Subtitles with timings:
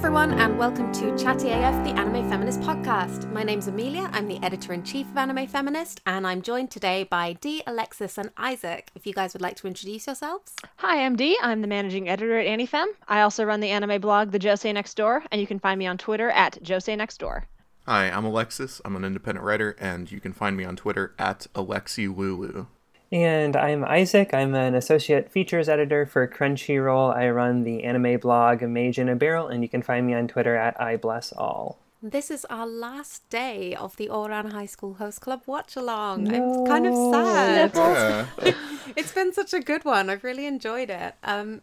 [0.00, 3.30] everyone, and welcome to Chatty AF, the Anime Feminist podcast.
[3.32, 7.04] My name's Amelia, I'm the editor in chief of Anime Feminist, and I'm joined today
[7.04, 8.90] by Dee, Alexis, and Isaac.
[8.94, 10.54] If you guys would like to introduce yourselves.
[10.76, 11.36] Hi, I'm Dee.
[11.42, 12.86] I'm the managing editor at AniFem.
[13.08, 15.86] I also run the anime blog, The Josei Next Door, and you can find me
[15.86, 17.44] on Twitter at Josei Next Door.
[17.84, 18.80] Hi, I'm Alexis.
[18.86, 22.68] I'm an independent writer, and you can find me on Twitter at AlexiLulu.
[23.12, 24.32] And I'm Isaac.
[24.32, 27.14] I'm an associate features editor for Crunchyroll.
[27.14, 30.28] I run the anime blog Mage in a Barrel, and you can find me on
[30.28, 31.76] Twitter at iblessall.
[32.00, 36.32] This is our last day of the Ouran High School Host Club watch along.
[36.32, 37.72] I'm kind of sad.
[37.74, 38.54] Yeah.
[38.96, 40.08] it's been such a good one.
[40.08, 41.14] I've really enjoyed it.
[41.24, 41.62] Um,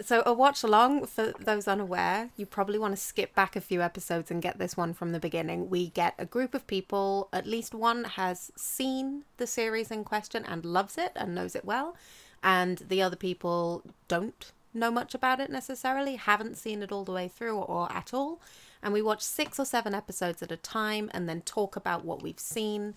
[0.00, 3.80] so a watch along for those unaware, you probably want to skip back a few
[3.80, 5.70] episodes and get this one from the beginning.
[5.70, 10.44] We get a group of people, at least one has seen the series in question
[10.44, 11.96] and loves it and knows it well,
[12.42, 17.12] and the other people don't know much about it necessarily, haven't seen it all the
[17.12, 18.40] way through or at all.
[18.82, 22.22] And we watch six or seven episodes at a time and then talk about what
[22.22, 22.94] we've seen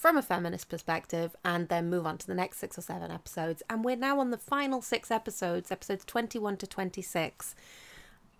[0.00, 3.62] from a feminist perspective and then move on to the next six or seven episodes.
[3.68, 7.54] And we're now on the final six episodes, episodes 21 to 26.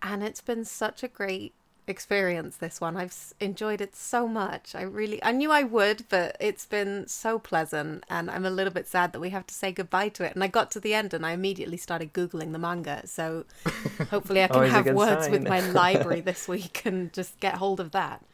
[0.01, 1.53] And it's been such a great
[1.87, 2.97] experience this one.
[2.97, 4.73] I've enjoyed it so much.
[4.73, 8.05] I really i knew i would but it's been so pleasant.
[8.09, 10.33] And i'm a little bit sad that we have to say goodbye to it.
[10.33, 13.05] And i got to the end and i immediately started googling the manga.
[13.05, 13.45] So
[14.09, 17.91] hopefully i can have words with my library this week and just get hold of
[17.91, 18.25] that.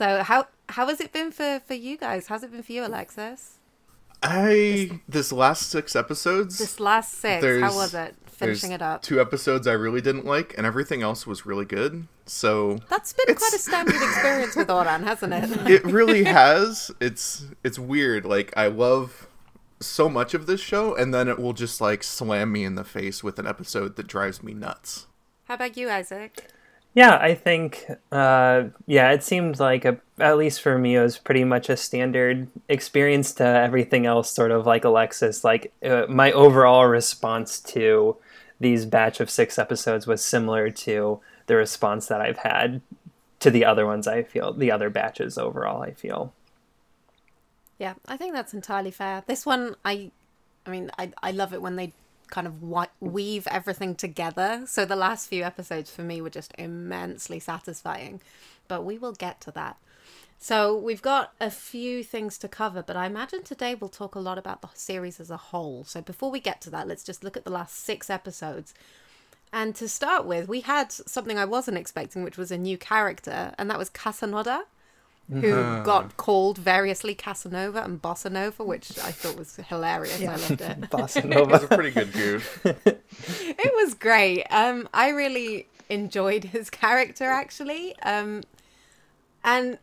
[0.00, 2.84] So how how has it been for for you guys how's it been for you
[2.84, 3.56] alexis
[4.22, 6.58] I this last six episodes.
[6.58, 10.54] this last six how was it finishing it up Two episodes I really didn't like,
[10.56, 12.06] and everything else was really good.
[12.26, 16.90] So that's been quite a standard experience with Ouran, hasn't it it really has.
[17.00, 18.24] It's it's weird.
[18.24, 19.26] Like I love
[19.80, 22.84] so much of this show, and then it will just like slam me in the
[22.84, 25.06] face with an episode that drives me nuts.
[25.44, 26.48] how about you isaac
[26.92, 31.18] Yeah, I think, uh, yeah, it seemed like, a, at least for me, it was
[31.18, 35.44] pretty much a standard experience to everything else, sort of like Alexis.
[35.44, 38.16] Like, uh, my overall response to
[38.58, 42.80] these batch of six episodes was similar to the response that I've had
[43.38, 46.32] to the other ones, I feel, the other batches overall, I feel.
[47.78, 49.22] Yeah, I think that's entirely fair.
[49.26, 50.10] This one, I,
[50.66, 51.92] I mean, I I love it when they
[52.30, 52.62] kind of
[53.00, 54.64] weave everything together.
[54.66, 58.20] So the last few episodes for me were just immensely satisfying,
[58.68, 59.76] but we will get to that.
[60.38, 64.20] So we've got a few things to cover, but I imagine today we'll talk a
[64.20, 65.84] lot about the series as a whole.
[65.84, 68.72] So before we get to that, let's just look at the last six episodes.
[69.52, 73.52] And to start with, we had something I wasn't expecting, which was a new character,
[73.58, 74.62] and that was Kasanoda
[75.30, 80.20] who got called variously Casanova and Bossa Nova, which I thought was hilarious.
[80.20, 80.80] I loved it.
[80.90, 82.60] Bossa It was a pretty good goof.
[82.64, 84.44] it was great.
[84.50, 87.96] Um, I really enjoyed his character actually.
[88.00, 88.42] Um,
[89.44, 89.78] and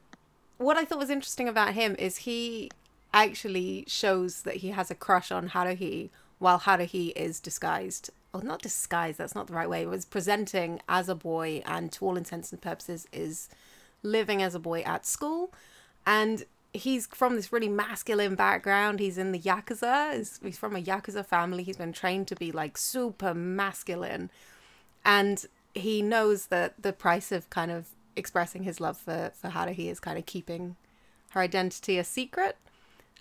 [0.58, 2.69] what I thought was interesting about him is he
[3.14, 6.09] actually shows that he has a crush on Haruhi
[6.40, 8.09] while Haruhi is disguised.
[8.34, 9.84] Or not disguised, that's not the right way.
[9.84, 13.50] It was presenting as a boy and to all intents and purposes is
[14.12, 15.51] living as a boy at school.
[16.06, 19.00] And he's from this really masculine background.
[19.00, 20.16] He's in the Yakuza.
[20.44, 21.63] He's, from a Yakuza family.
[21.63, 24.29] He's been trained to be like super masculine.
[25.03, 29.91] And he knows that the price of kind of expressing his love for, for Haruhi
[29.91, 30.75] is kind of keeping
[31.31, 32.57] her identity a secret.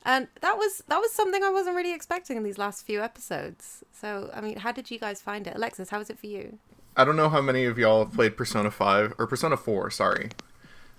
[0.05, 3.83] And that was that was something I wasn't really expecting in these last few episodes.
[3.93, 5.57] So I mean, how did you guys find it?
[5.57, 6.59] Alexis, how was it for you?
[6.97, 10.31] I don't know how many of y'all have played Persona 5 or Persona 4, sorry.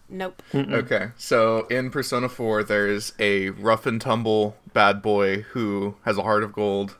[0.09, 0.41] Nope.
[0.55, 6.23] Okay, so in Persona 4, there's a rough and tumble bad boy who has a
[6.23, 6.95] heart of gold,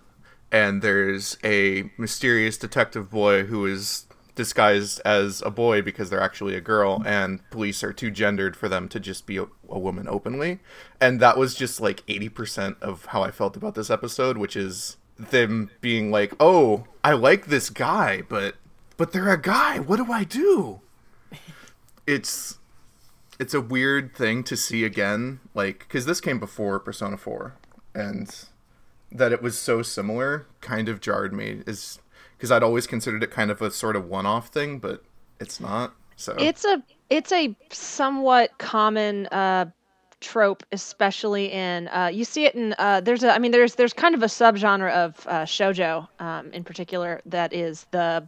[0.51, 6.56] and there's a mysterious detective boy who is disguised as a boy because they're actually
[6.56, 10.07] a girl, and police are too gendered for them to just be a, a woman
[10.07, 10.60] openly.
[11.01, 14.98] And that was just like 80% of how I felt about this episode, which is
[15.18, 18.56] them being like, oh, I like this guy, but.
[18.95, 19.80] But they're a guy.
[19.80, 20.81] What do I do?
[22.10, 22.57] It's
[23.39, 27.54] it's a weird thing to see again like because this came before persona 4
[27.94, 28.45] and
[29.12, 32.00] that it was so similar kind of jarred me is
[32.38, 35.04] because i'd always considered it kind of a sort of one-off thing but
[35.39, 36.36] it's not so.
[36.38, 39.68] It's a it's a somewhat common uh,
[40.19, 43.94] trope, especially in uh, you see it in uh, there's a I mean there's there's
[43.94, 48.28] kind of a subgenre of uh, shojo um, in particular that is the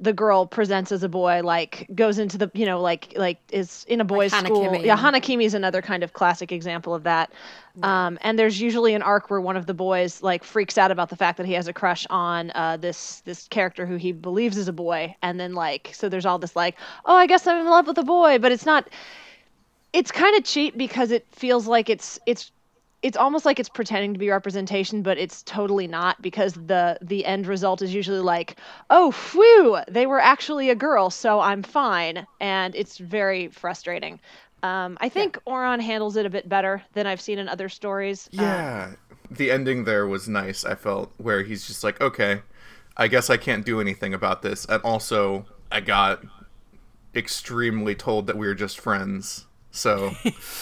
[0.00, 3.84] the girl presents as a boy, like goes into the, you know, like like is
[3.86, 4.64] in a boys' school.
[4.64, 4.84] Hanakimi.
[4.84, 7.30] Yeah, Hanakimi is another kind of classic example of that.
[7.82, 11.10] Um, and there's usually an arc where one of the boys like freaks out about
[11.10, 14.56] the fact that he has a crush on uh, this this character who he believes
[14.56, 17.60] is a boy, and then like so there's all this like, oh, I guess I'm
[17.60, 18.88] in love with a boy, but it's not.
[19.92, 22.52] It's kind of cheap because it feels like it's it's
[23.02, 27.24] it's almost like it's pretending to be representation, but it's totally not because the the
[27.24, 28.56] end result is usually like,
[28.90, 34.20] oh, phew, they were actually a girl, so I'm fine, and it's very frustrating.
[34.62, 38.28] Um, I think Ouran handles it a bit better than I've seen in other stories.
[38.38, 38.90] Uh, Yeah.
[39.30, 42.42] the ending there was nice, I felt, where he's just like, okay,
[42.98, 44.66] I guess I can't do anything about this.
[44.66, 46.22] And also, I got
[47.14, 49.46] extremely told that we were just friends.
[49.70, 50.14] So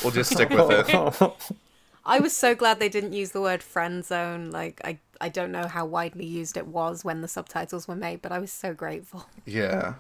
[0.03, 1.51] we'll just stick with it.
[2.09, 4.51] I was so glad they didn't use the word friend zone.
[4.51, 8.23] Like I, I don't know how widely used it was when the subtitles were made,
[8.23, 9.27] but I was so grateful.
[9.47, 9.95] Yeah,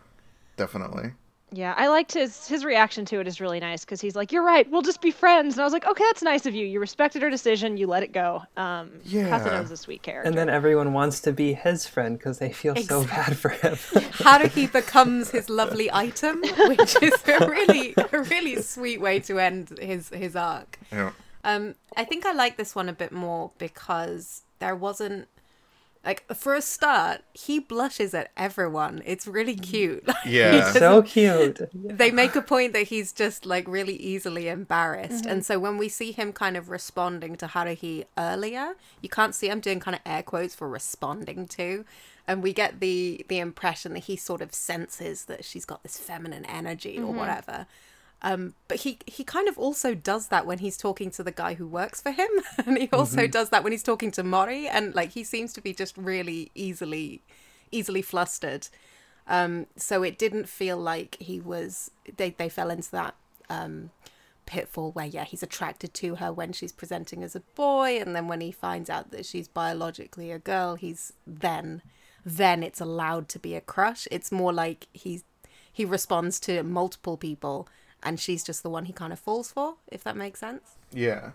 [0.57, 1.13] definitely.
[1.51, 4.45] Yeah, I liked his his reaction to it is really nice because he's like, "You're
[4.45, 6.67] right, we'll just be friends," and I was like, "Okay, that's nice of you.
[6.67, 7.79] You respected her decision.
[7.79, 9.31] You let it go." Um, Yeah.
[9.31, 10.29] Kasano's a sweet character.
[10.29, 13.75] and then everyone wants to be his friend because they feel so bad for him.
[14.25, 19.71] Haruhi becomes his lovely item, which is a really, a really sweet way to end
[19.81, 20.79] his his arc.
[20.93, 21.13] Yeah.
[21.45, 25.29] Um, I think I like this one a bit more because there wasn't
[26.05, 29.03] like for a start, he blushes at everyone.
[29.05, 30.09] It's really cute.
[30.25, 30.73] Yeah.
[30.73, 31.61] so cute.
[31.75, 35.25] they make a point that he's just like really easily embarrassed.
[35.25, 35.31] Mm-hmm.
[35.33, 39.51] And so when we see him kind of responding to Haruhi earlier, you can't see
[39.51, 41.85] I'm doing kind of air quotes for responding to.
[42.27, 45.99] And we get the the impression that he sort of senses that she's got this
[45.99, 47.17] feminine energy or Mm-hmm.
[47.19, 47.67] whatever.
[48.21, 51.55] Um, but he he kind of also does that when he's talking to the guy
[51.55, 52.29] who works for him,
[52.67, 55.61] and he also does that when he's talking to Mori, and like he seems to
[55.61, 57.23] be just really easily
[57.71, 58.69] easily flustered.
[59.29, 63.15] Um, so it didn't feel like he was they they fell into that
[63.49, 63.91] um,
[64.47, 68.27] pitfall where yeah he's attracted to her when she's presenting as a boy, and then
[68.27, 71.83] when he finds out that she's biologically a girl, he's then
[72.25, 74.09] then it's allowed to be a crush.
[74.11, 75.23] It's more like he's
[75.73, 77.69] he responds to multiple people,
[78.03, 80.77] and she's just the one he kind of falls for, if that makes sense.
[80.93, 81.31] Yeah.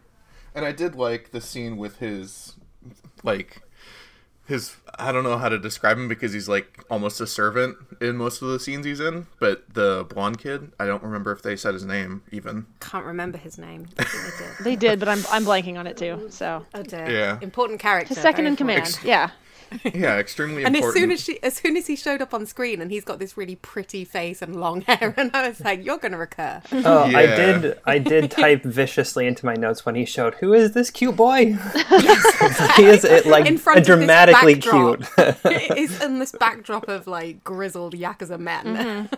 [0.55, 2.55] And I did like the scene with his
[3.23, 3.61] like
[4.45, 8.17] his I don't know how to describe him because he's like almost a servant in
[8.17, 11.55] most of the scenes he's in, but the blonde kid, I don't remember if they
[11.55, 12.65] said his name even.
[12.81, 13.87] Can't remember his name.
[13.95, 14.03] They
[14.37, 14.63] did.
[14.63, 16.27] they did, but I'm I'm blanking on it too.
[16.29, 17.09] So Oh dear.
[17.09, 17.37] Yeah.
[17.41, 18.09] Important character.
[18.13, 18.79] his second very in command.
[18.85, 19.07] important.
[19.07, 19.29] Yeah.
[19.93, 20.95] Yeah, extremely And important.
[20.97, 23.19] as soon as she, as soon as he showed up on screen, and he's got
[23.19, 27.03] this really pretty face and long hair, and I was like, "You're gonna recur." Oh,
[27.03, 27.79] I did.
[27.85, 31.53] I did type viciously into my notes when he showed, "Who is this cute boy?"
[32.75, 34.73] he is it, like in front a dramatically cute.
[34.75, 35.77] of this backdrop.
[35.77, 39.09] It's in this backdrop of like grizzled yakuza men.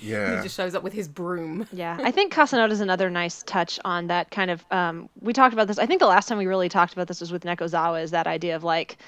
[0.00, 0.36] yeah.
[0.36, 1.66] he just shows up with his broom.
[1.72, 4.64] Yeah, I think Kasanoda is another nice touch on that kind of.
[4.70, 5.78] Um, we talked about this.
[5.78, 8.02] I think the last time we really talked about this was with Nekozawa.
[8.02, 8.98] Is that idea of like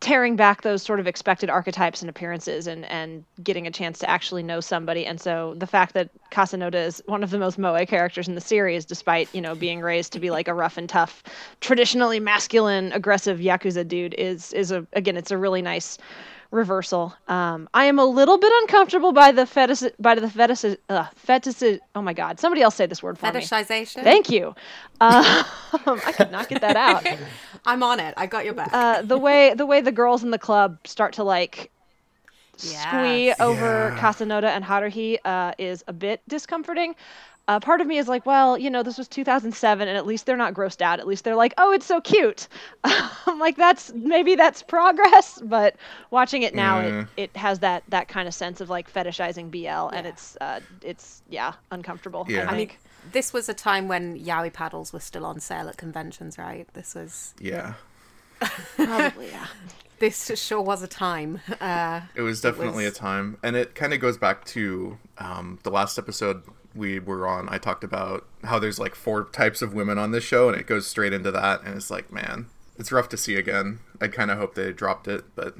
[0.00, 4.10] tearing back those sort of expected archetypes and appearances, and and getting a chance to
[4.10, 5.04] actually know somebody.
[5.04, 8.40] And so the fact that Kasanoda is one of the most moe characters in the
[8.40, 11.22] series, despite you know being raised to be like a rough and tough,
[11.60, 15.98] traditionally masculine, aggressive yakuza dude, is is a again, it's a really nice
[16.50, 17.14] reversal.
[17.26, 21.80] Um, I am a little bit uncomfortable by the fetish, by the fetish, uh, fetish.
[21.94, 22.40] Oh my god!
[22.40, 23.40] Somebody else say this word for me.
[23.40, 24.02] Fetishization.
[24.02, 24.48] Thank you.
[25.00, 25.24] Um,
[25.86, 27.06] I could not get that out.
[27.66, 28.14] I'm on it.
[28.16, 28.70] I got your back.
[28.72, 31.70] Uh, the way the way the girls in the club start to like
[32.56, 33.98] squee over Yeah.
[34.00, 36.94] Kasanoda and Haruhi uh, is a bit discomforting.
[37.48, 40.26] Uh, part of me is like, well, you know, this was 2007, and at least
[40.26, 41.00] they're not grossed out.
[41.00, 42.46] At least they're like, oh, it's so cute.
[42.84, 45.74] I'm like, that's maybe that's progress, but
[46.10, 47.00] watching it now, Yeah.
[47.16, 50.60] it, it has that that kind of sense of like fetishizing BL, and it's uh,
[50.82, 52.26] it's yeah, uncomfortable.
[52.28, 52.48] Yeah.
[52.50, 52.78] I I think.
[53.12, 56.68] this was a time when yaoi paddles were still on sale at conventions, right?
[56.74, 57.74] This was yeah.
[58.76, 59.46] Probably, yeah.
[59.98, 61.40] this sure was a time.
[61.60, 65.58] Uh, It was definitely was- a time, and it kind of goes back to um,
[65.62, 66.42] the last episode
[66.74, 67.48] we were on.
[67.50, 70.66] I talked about how there's like four types of women on this show, and it
[70.66, 71.62] goes straight into that.
[71.62, 72.46] And it's like, man,
[72.78, 73.80] it's rough to see again.
[74.00, 75.54] I kind of hope they dropped it, but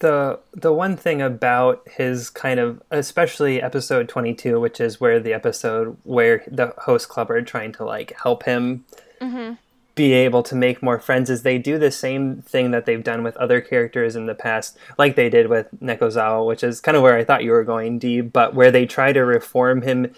[0.00, 5.32] the the one thing about his kind of especially episode 22 which is where the
[5.32, 8.84] episode where the host club are trying to like help him
[9.18, 9.54] mm-hmm.
[9.98, 13.24] Be able to make more friends is they do the same thing that they've done
[13.24, 17.02] with other characters in the past like they did with Nekozawa which is kind of
[17.02, 20.14] where I thought you were going Dee but where they try to reform him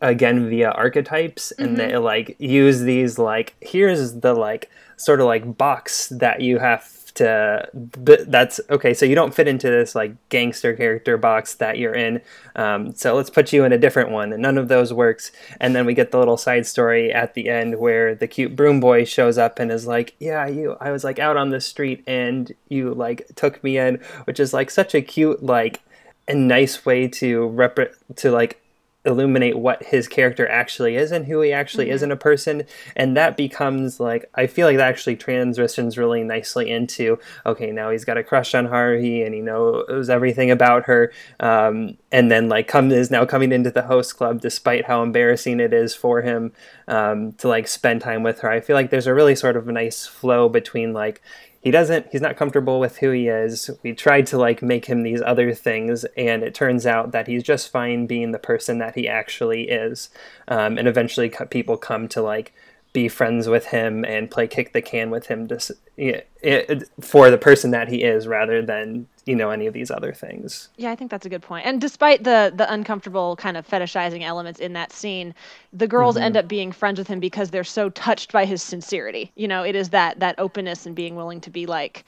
[0.00, 1.76] again via archetypes and mm-hmm.
[1.76, 6.97] they like use these like here's the like sort of like box that you have
[7.18, 11.78] to but that's okay so you don't fit into this like gangster character box that
[11.78, 12.20] you're in.
[12.56, 15.30] Um, so let's put you in a different one and none of those works.
[15.60, 18.80] And then we get the little side story at the end where the cute broom
[18.80, 22.02] boy shows up and is like yeah you i was like out on the street
[22.06, 25.80] and you like took me in which is like such a cute like
[26.26, 27.78] a nice way to rep
[28.16, 28.60] to like
[29.04, 31.94] illuminate what his character actually is and who he actually mm-hmm.
[31.94, 32.64] is in a person.
[32.96, 37.90] And that becomes like i feel like that actually transitions really nicely into okay now
[37.90, 41.12] he's got a crush on haruhi and he knows everything about her.
[41.40, 45.60] Um, and then like come is now coming into the host club despite how embarrassing
[45.60, 46.52] it is for him
[46.86, 48.50] um, to like spend time with her.
[48.50, 51.22] I feel like there's a really sort of nice flow between like
[51.60, 53.70] he doesn't he's not comfortable with who he is.
[53.82, 57.42] We tried to like make him these other things and it turns out that he's
[57.42, 60.10] just fine being the person that he actually is.
[60.46, 62.54] Um, and eventually people come to like
[62.92, 65.48] be friends with him and play kick the can with him
[65.96, 69.90] it, it, for the person that he is rather than you know any of these
[69.90, 71.66] other things yeah i think that's a good point.
[71.66, 75.34] and despite the the uncomfortable kind of fetishizing elements in that scene
[75.74, 76.24] the girls mm-hmm.
[76.24, 79.62] end up being friends with him because they're so touched by his sincerity you know
[79.62, 82.06] it is that that openness and being willing to be like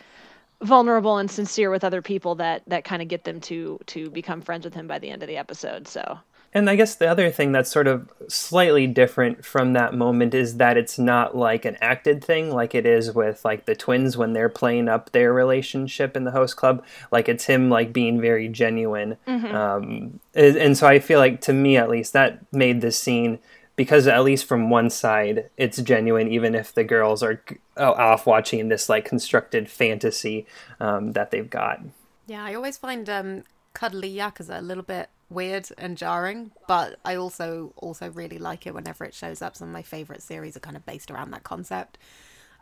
[0.63, 4.41] vulnerable and sincere with other people that that kind of get them to to become
[4.41, 6.19] friends with him by the end of the episode so
[6.53, 10.57] and I guess the other thing that's sort of slightly different from that moment is
[10.57, 14.33] that it's not like an acted thing like it is with like the twins when
[14.33, 16.85] they're playing up their relationship in the host club.
[17.13, 19.17] Like it's him like being very genuine.
[19.29, 19.55] Mm-hmm.
[19.55, 23.39] Um, and so I feel like to me at least that made this scene
[23.77, 27.43] because at least from one side it's genuine even if the girls are
[27.77, 30.47] off watching this like constructed fantasy
[30.81, 31.81] um, that they've got.
[32.27, 37.15] Yeah, I always find um, cuddly yakuza a little bit weird and jarring, but I
[37.15, 39.57] also also really like it whenever it shows up.
[39.57, 41.99] Some of my favorite series are kind of based around that concept.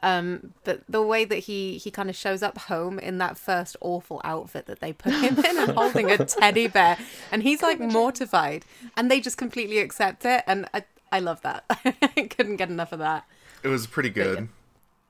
[0.03, 3.77] Um, but the way that he he kind of shows up home in that first
[3.81, 6.97] awful outfit that they put him in and holding a teddy bear,
[7.33, 8.65] and he's like mortified,
[8.97, 11.65] and they just completely accept it, and I I love that.
[11.85, 13.25] I couldn't get enough of that.
[13.63, 14.39] It was pretty good.
[14.39, 14.45] Yeah,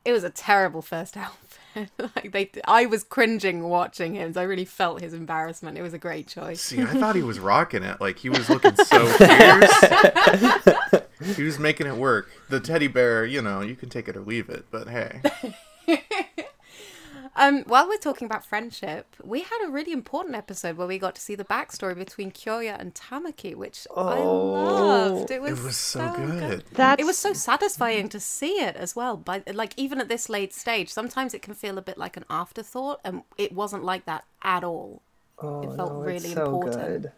[0.06, 1.47] it was a terrible first outfit.
[1.98, 4.32] like they, I was cringing watching him.
[4.32, 5.78] So I really felt his embarrassment.
[5.78, 6.60] It was a great choice.
[6.60, 8.00] See, I thought he was rocking it.
[8.00, 9.82] Like he was looking so fierce.
[11.36, 12.30] he was making it work.
[12.48, 15.20] The teddy bear, you know, you can take it or leave it, but hey.
[17.38, 21.14] Um, while we're talking about friendship, we had a really important episode where we got
[21.14, 25.30] to see the backstory between Kyoya and Tamaki, which oh, I loved.
[25.30, 26.64] It was, it was so, so good.
[26.74, 27.00] good.
[27.00, 29.16] It was so satisfying to see it as well.
[29.16, 32.24] By like even at this late stage, sometimes it can feel a bit like an
[32.28, 35.02] afterthought, and it wasn't like that at all.
[35.38, 37.02] Oh, it felt no, really so important.
[37.02, 37.12] Good.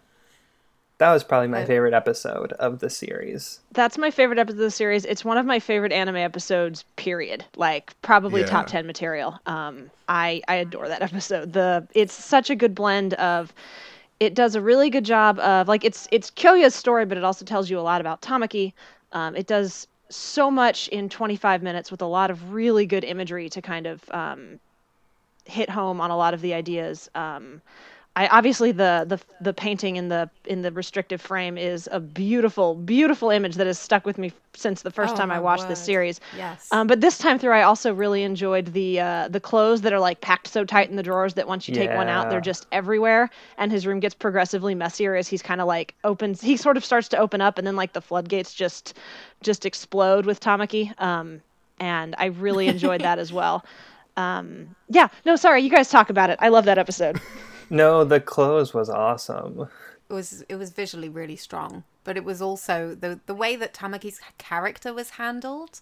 [1.00, 3.61] That was probably my favorite episode of the series.
[3.73, 5.07] That's my favorite episode of the series.
[5.07, 6.85] It's one of my favorite anime episodes.
[6.97, 7.42] Period.
[7.57, 8.47] Like probably yeah.
[8.49, 9.40] top ten material.
[9.47, 11.54] Um, I I adore that episode.
[11.54, 13.54] The it's such a good blend of.
[14.21, 17.47] It does a really good job of like it's it's Kyoya's story, but it also
[17.47, 18.75] tells you a lot about Tamaki.
[19.12, 23.49] Um, it does so much in 25 minutes with a lot of really good imagery
[23.49, 24.61] to kind of um,
[25.47, 27.09] hit home on a lot of the ideas.
[27.14, 27.62] Um,
[28.17, 32.75] I obviously the the the painting in the in the restrictive frame is a beautiful
[32.75, 35.71] beautiful image that has stuck with me since the first oh, time I watched word.
[35.71, 36.21] this series.
[36.37, 36.69] Yes.
[36.73, 40.00] Um, but this time through, I also really enjoyed the uh, the clothes that are
[40.00, 41.87] like packed so tight in the drawers that once you yeah.
[41.87, 43.31] take one out, they're just everywhere.
[43.59, 46.40] And his room gets progressively messier as he's kind of like opens.
[46.40, 48.99] He sort of starts to open up, and then like the floodgates just
[49.40, 51.00] just explode with Tamaki.
[51.00, 51.43] Um,
[51.79, 53.64] and I really enjoyed that as well.
[54.17, 55.09] Um, yeah.
[55.25, 55.62] No, sorry.
[55.62, 56.38] You guys talk about it.
[56.43, 57.19] I love that episode.
[57.71, 59.69] No, the clothes was awesome.
[60.09, 63.73] It was it was visually really strong, but it was also the the way that
[63.73, 65.81] Tamaki's character was handled.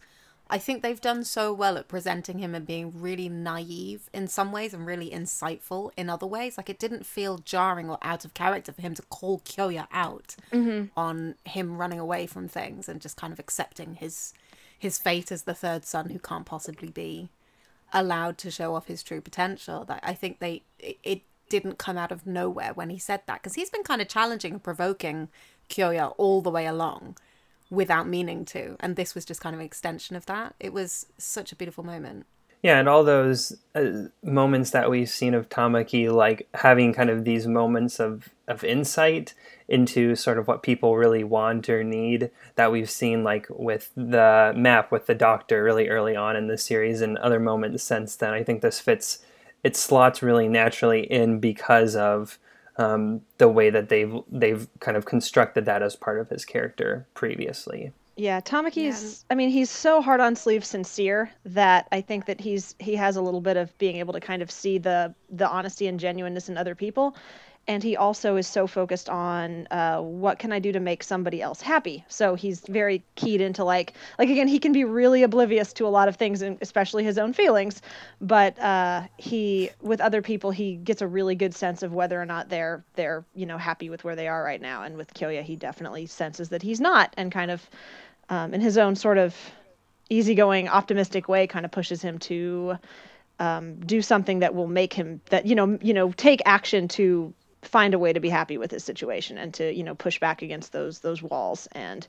[0.51, 4.51] I think they've done so well at presenting him and being really naive in some
[4.51, 6.57] ways and really insightful in other ways.
[6.57, 10.37] Like it didn't feel jarring or out of character for him to call Kyoya out
[10.51, 10.87] mm-hmm.
[10.99, 14.33] on him running away from things and just kind of accepting his
[14.79, 17.29] his fate as the third son who can't possibly be
[17.93, 19.85] allowed to show off his true potential.
[19.85, 23.43] That I think they it, it didn't come out of nowhere when he said that
[23.43, 25.29] because he's been kind of challenging and provoking
[25.69, 27.17] Kyoya all the way along
[27.71, 30.55] without meaning to and this was just kind of an extension of that.
[30.59, 32.27] It was such a beautiful moment.
[32.63, 37.25] Yeah and all those uh, moments that we've seen of tamaki like having kind of
[37.25, 39.35] these moments of of insight
[39.69, 44.53] into sort of what people really want or need that we've seen like with the
[44.57, 48.33] map with the doctor really early on in the series and other moments since then
[48.33, 49.21] i think this fits
[49.65, 52.39] it slots really naturally in because of
[52.77, 57.07] um, the way that they've they've kind of constructed that as part of his character
[57.15, 57.93] previously.
[58.17, 59.25] Yeah, Tamaki's.
[59.31, 63.17] I mean, he's so hard on sleeve sincere that I think that he's he has
[63.17, 66.49] a little bit of being able to kind of see the the honesty and genuineness
[66.49, 67.17] in other people,
[67.69, 71.43] and he also is so focused on uh, what can I do to make somebody
[71.43, 72.03] else happy.
[72.09, 75.89] So he's very keyed into like like again he can be really oblivious to a
[75.89, 77.83] lot of things, and especially his own feelings,
[78.23, 82.27] but uh, he with other people he gets a really good sense of whether or
[82.27, 84.83] not they're they're you know happy with where they are right now.
[84.83, 87.69] And with Kyoya, he definitely senses that he's not, and kind of
[88.31, 89.37] um, in his own sort of
[90.09, 92.79] easygoing, optimistic way, kind of pushes him to
[93.39, 97.35] um, do something that will make him that you know you know take action to
[97.63, 100.43] find a way to be happy with his situation and to you know push back
[100.43, 101.69] against those those walls.
[101.73, 102.07] And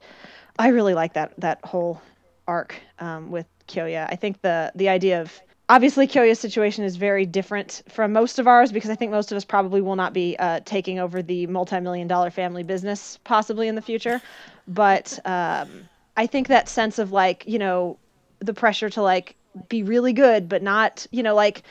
[0.57, 2.01] I really like that that whole
[2.47, 4.07] arc um, with Kyoya.
[4.09, 5.39] I think the the idea of
[5.69, 9.35] obviously Kyoya's situation is very different from most of ours because I think most of
[9.35, 13.75] us probably will not be uh, taking over the multi-million dollar family business possibly in
[13.75, 14.21] the future.
[14.67, 15.87] But um,
[16.17, 17.97] I think that sense of like you know
[18.39, 19.35] the pressure to like
[19.67, 21.63] be really good but not you know like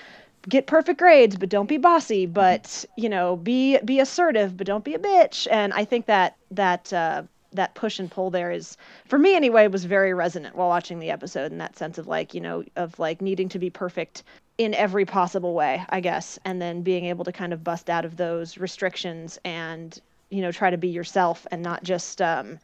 [0.49, 4.85] get perfect grades but don't be bossy but you know be be assertive but don't
[4.85, 5.47] be a bitch.
[5.51, 8.77] And i think that that uh, that push and pull there is
[9.07, 12.35] for me anyway was very resonant while watching the episode in that sense of like
[12.35, 14.23] you know of like needing to be perfect
[14.59, 18.05] in every possible way i guess and then being able to kind of bust out
[18.05, 20.01] of those restrictions and
[20.31, 22.59] you know try to be yourself and not just um,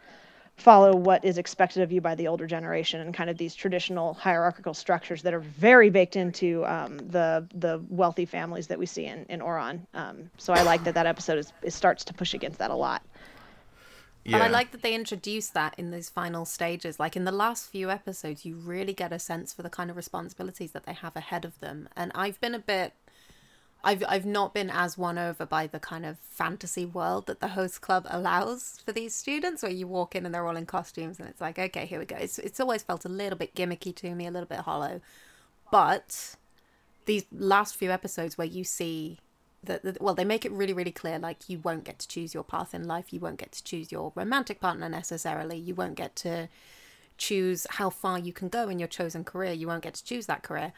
[0.57, 4.15] follow what is expected of you by the older generation and kind of these traditional
[4.15, 9.05] hierarchical structures that are very baked into um, the the wealthy families that we see
[9.05, 9.81] in in Ouran.
[9.95, 12.75] Um, so I like that that episode is it starts to push against that a
[12.75, 13.03] lot.
[14.25, 14.39] Yeah.
[14.39, 16.99] But I like that they introduced that in those final stages.
[16.99, 19.97] Like in the last few episodes, you really get a sense for the kind of
[19.97, 21.91] responsibilities that they have ahead of them.
[21.95, 22.95] And I've been a bit
[23.85, 27.49] I've I've not been as won over by the kind of fantasy world that the
[27.49, 31.21] host club allows for these students, where you walk in and they're all in costumes,
[31.21, 32.17] and it's like, okay, here we go.
[32.17, 35.01] It's it's always felt a little bit gimmicky to me, a little bit hollow,
[35.71, 36.37] but
[37.07, 39.19] these last few episodes where you see
[39.63, 42.45] that, well, they make it really really clear, like you won't get to choose your
[42.45, 46.17] path in life, you won't get to choose your romantic partner necessarily, you won't get
[46.17, 46.49] to
[47.17, 50.27] choose how far you can go in your chosen career, you won't get to choose
[50.27, 50.73] that career.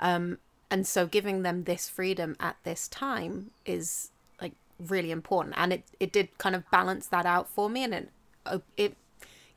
[0.00, 0.38] Um,
[0.70, 5.54] and so giving them this freedom at this time is like really important.
[5.56, 8.08] And it it did kind of balance that out for me and it
[8.44, 8.96] uh, it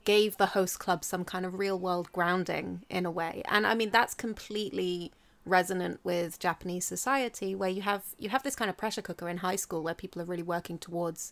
[0.06, 3.42] gave the host club some kind of real world grounding in a way.
[3.46, 5.12] And i mean that's completely
[5.46, 9.38] resonant with japanese society where you have you have this kind of pressure cooker in
[9.38, 11.32] high school where people are really working towards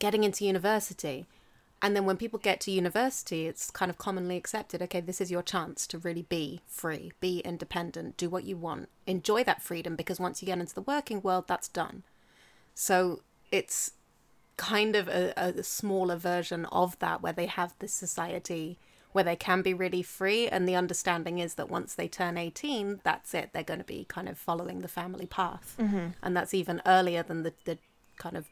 [0.00, 1.26] getting into university
[1.82, 5.30] and then when people get to university, it's kind of commonly accepted okay, this is
[5.30, 9.96] your chance to really be free, be independent, do what you want, enjoy that freedom
[9.96, 12.04] because once you get into the working world, that's done.
[12.74, 13.92] So it's
[14.56, 18.78] kind of a, a smaller version of that where they have this society
[19.10, 23.00] where they can be really free and the understanding is that once they turn 18
[23.02, 26.08] that's it they're going to be kind of following the family path mm-hmm.
[26.22, 27.78] and that's even earlier than the, the
[28.18, 28.46] kind of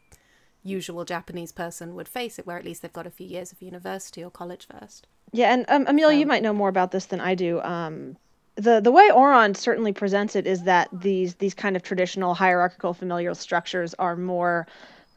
[0.62, 3.62] usual Japanese person would face it, where at least they've got a few years of
[3.62, 5.06] university or college first.
[5.32, 6.14] Yeah, and um, Emil, so.
[6.14, 7.60] you might know more about this than I do.
[7.62, 8.16] Um,
[8.56, 12.92] the the way Ouran certainly presents it is that these these kind of traditional hierarchical
[12.92, 14.66] familial structures are more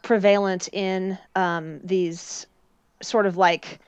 [0.01, 2.45] prevalent in um, these
[3.01, 3.79] sort of like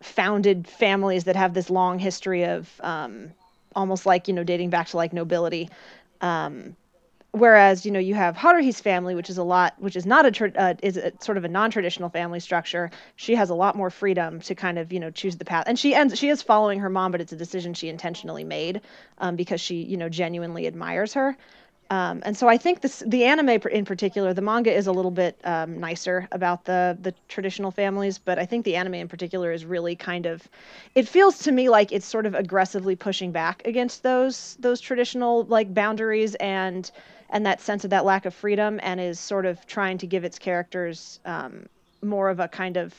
[0.00, 3.30] founded families that have this long history of um,
[3.74, 5.68] almost like you know dating back to like nobility
[6.20, 6.76] um,
[7.32, 10.30] whereas you know you have Haruhi's family, which is a lot, which is not a
[10.30, 12.90] tra- uh, is a, sort of a non-traditional family structure.
[13.16, 15.78] She has a lot more freedom to kind of you know choose the path, and
[15.78, 18.80] she ends she is following her mom, but it's a decision she intentionally made
[19.18, 21.36] um, because she you know genuinely admires her.
[21.90, 25.10] Um, and so I think this the anime in particular, the manga is a little
[25.10, 29.52] bit um, nicer about the the traditional families, but I think the anime in particular
[29.52, 30.48] is really kind of,
[30.94, 35.44] it feels to me like it's sort of aggressively pushing back against those those traditional
[35.44, 36.90] like boundaries and
[37.32, 40.22] and that sense of that lack of freedom and is sort of trying to give
[40.22, 41.66] its characters um,
[42.02, 42.94] more of a kind of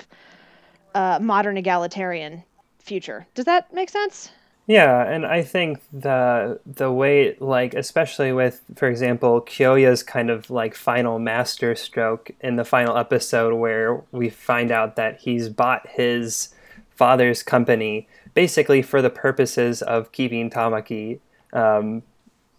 [0.96, 2.43] uh, modern egalitarian
[2.80, 3.26] future.
[3.36, 4.32] Does that make sense?
[4.65, 10.50] Yeah, and I think the the way like especially with for example Kyoya's kind of
[10.50, 15.86] like final master stroke in the final episode where we find out that he's bought
[15.88, 16.50] his
[16.91, 21.19] father's company basically for the purposes of keeping Tamaki
[21.52, 22.02] um,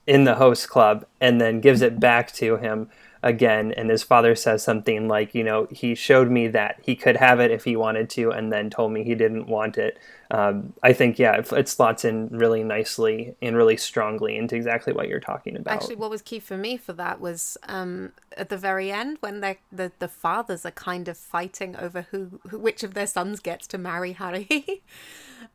[0.07, 2.91] in the host club and then gives it back to him
[3.23, 3.73] again.
[3.73, 7.41] And his father says something like you know he showed me that he could have
[7.41, 9.99] it if he wanted to and then told me he didn't want it.
[10.31, 14.93] Um, i think yeah it, it, slots in really nicely and really strongly into exactly
[14.93, 15.75] what you're talking about.
[15.75, 19.41] Actually what was key for me for that was um, at the very end when
[19.41, 23.67] the, the fathers are kind of fighting over who, who which of their sons gets
[23.69, 24.83] to marry harry.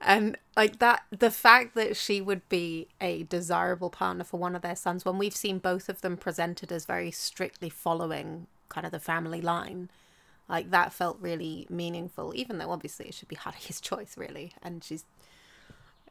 [0.02, 4.62] And like that the fact that she would be a desirable partner for one of
[4.62, 8.92] their sons when we've seen both of them presented as very strictly following kind of
[8.92, 9.90] the family line
[10.48, 14.54] like that felt really meaningful even though obviously it should be Haruhi's choice really.
[14.62, 15.06] And she's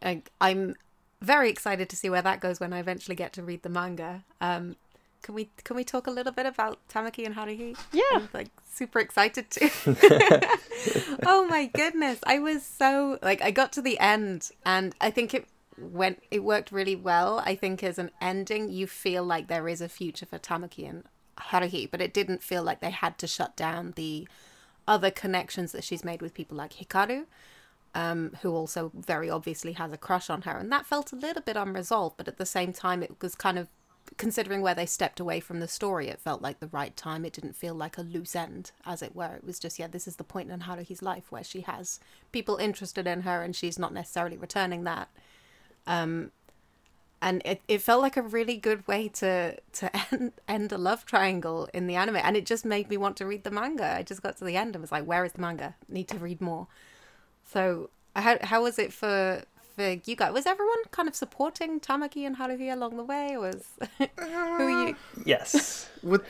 [0.02, 0.74] like, i'm
[1.22, 4.24] very excited to see where that goes when i eventually get to read the manga.
[4.40, 4.76] Um
[5.22, 7.76] can we can we talk a little bit about Tamaki and Haruhi?
[7.92, 8.02] Yeah.
[8.14, 9.70] I'm like super excited to.
[11.26, 12.18] oh my goodness.
[12.26, 16.44] I was so like I got to the end and I think it went it
[16.44, 17.42] worked really well.
[17.44, 21.04] I think as an ending you feel like there is a future for Tamaki and
[21.38, 24.28] Haruhi, but it didn't feel like they had to shut down the
[24.86, 27.26] other connections that she's made with people like Hikaru.
[27.94, 31.42] Um, who also very obviously has a crush on her, and that felt a little
[31.42, 32.18] bit unresolved.
[32.18, 33.68] But at the same time, it was kind of
[34.18, 37.24] considering where they stepped away from the story, it felt like the right time.
[37.24, 39.36] It didn't feel like a loose end, as it were.
[39.36, 42.00] It was just, yeah, this is the point in Haruhi's life where she has
[42.32, 45.08] people interested in her and she's not necessarily returning that.
[45.86, 46.32] Um,
[47.22, 51.04] and it, it felt like a really good way to to end, end a love
[51.04, 54.04] triangle in the anime and it just made me want to read the manga i
[54.04, 56.40] just got to the end and was like where is the manga need to read
[56.40, 56.68] more
[57.44, 59.42] so how, how was it for
[59.78, 63.40] for you guys was everyone kind of supporting tamaki and haruhi along the way or
[63.40, 63.64] was
[63.98, 65.88] who are you uh, Yes.
[66.02, 66.22] with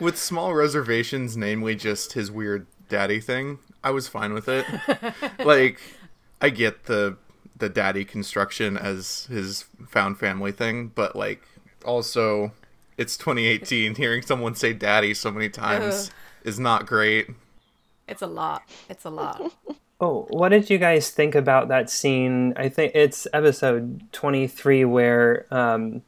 [0.00, 4.64] with small reservations, namely just his weird daddy thing, I was fine with it.
[5.44, 5.80] like,
[6.40, 7.16] I get the
[7.56, 11.42] the daddy construction as his found family thing, but like
[11.84, 12.52] also
[12.96, 13.94] it's 2018.
[13.96, 16.14] Hearing someone say daddy so many times Ugh.
[16.44, 17.28] is not great.
[18.08, 19.40] it's a lot it's a lot
[20.04, 22.52] Oh, what did you guys think about that scene?
[22.58, 26.02] I think it's episode 23 where um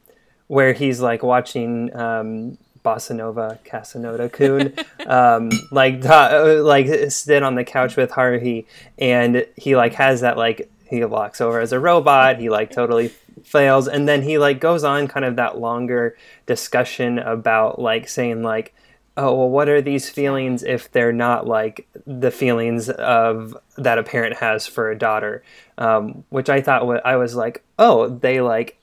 [0.45, 4.75] where he's like watching um Bossa Nova Casanova Kun
[5.07, 8.67] um like ta- like sit on the couch with Haruhi
[8.99, 13.07] and he like has that like he walks over as a robot, he like totally
[13.43, 18.43] fails and then he like goes on kind of that longer discussion about like saying
[18.43, 18.75] like
[19.17, 24.03] oh well what are these feelings if they're not like the feelings of that a
[24.03, 25.43] parent has for a daughter?
[25.77, 28.79] Um, which i thought i was like oh they like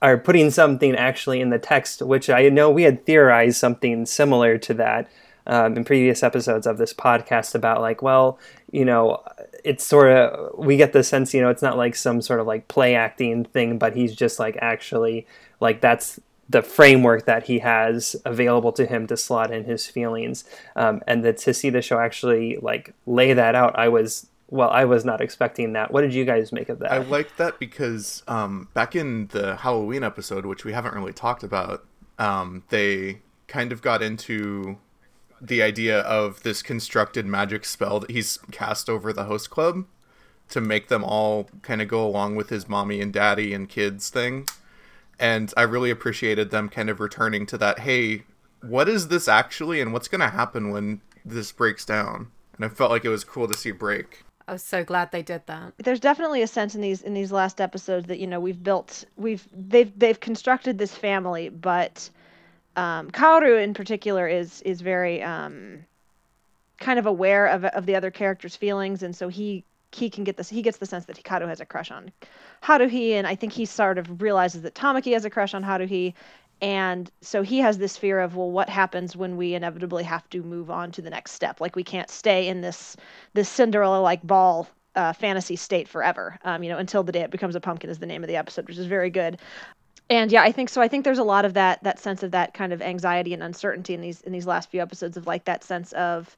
[0.00, 4.58] are putting something actually in the text which i know we had theorized something similar
[4.58, 5.08] to that
[5.46, 8.38] um, in previous episodes of this podcast about like well
[8.70, 9.22] you know
[9.64, 12.46] it's sort of we get the sense you know it's not like some sort of
[12.46, 15.26] like play acting thing but he's just like actually
[15.60, 20.44] like that's the framework that he has available to him to slot in his feelings.
[20.76, 24.70] Um, and that to see the show actually like lay that out i was well
[24.70, 25.90] i was not expecting that.
[25.90, 26.92] What did you guys make of that?
[26.92, 31.42] I liked that because um, back in the Halloween episode, which we haven't really talked
[31.42, 31.84] about,
[32.18, 34.78] um, they kind of got into
[35.40, 39.84] the idea of this constructed magic spell that he's cast over the host club
[40.48, 44.08] to make them all kind of go along with his mommy and daddy and kids
[44.10, 44.46] thing.
[45.18, 48.24] And I really appreciated them kind of returning to that hey,
[48.62, 52.28] what is this actually and what's going to happen when this breaks down?
[52.56, 54.24] And I felt like it was cool to see break.
[54.46, 57.32] i was so glad they did that there's definitely a sense in these in these
[57.32, 62.10] last episodes that you know we've built we've they've they've constructed this family but
[62.76, 65.84] um kaoru in particular is is very um
[66.78, 69.64] kind of aware of of the other characters feelings and so he
[69.94, 72.12] he can get this he gets the sense that hikaru has a crush on
[72.62, 76.14] haruhi and i think he sort of realizes that tamaki has a crush on haruhi
[76.60, 80.42] and so he has this fear of well what happens when we inevitably have to
[80.42, 81.60] move on to the next step?
[81.60, 82.96] Like we can't stay in this
[83.34, 87.30] this cinderella like ball uh, fantasy state forever um, you know until the day it
[87.30, 89.38] becomes a pumpkin is the name of the episode which is very good.
[90.08, 92.30] And yeah i think so i think there's a lot of that that sense of
[92.30, 95.44] that kind of anxiety and uncertainty in these in these last few episodes of like
[95.44, 96.36] that sense of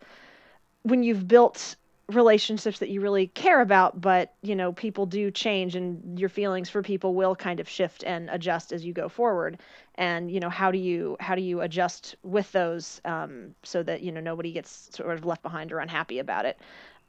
[0.83, 1.77] when you've built
[2.09, 6.69] relationships that you really care about but you know people do change and your feelings
[6.69, 9.59] for people will kind of shift and adjust as you go forward.
[9.97, 14.03] And you know how do you how do you adjust with those um, so that
[14.03, 16.59] you know nobody gets sort of left behind or unhappy about it?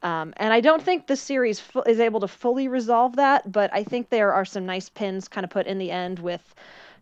[0.02, 3.68] Um, and i don't think the series fu- is able to fully resolve that but
[3.74, 6.54] i think there are some nice pins kind of put in the end with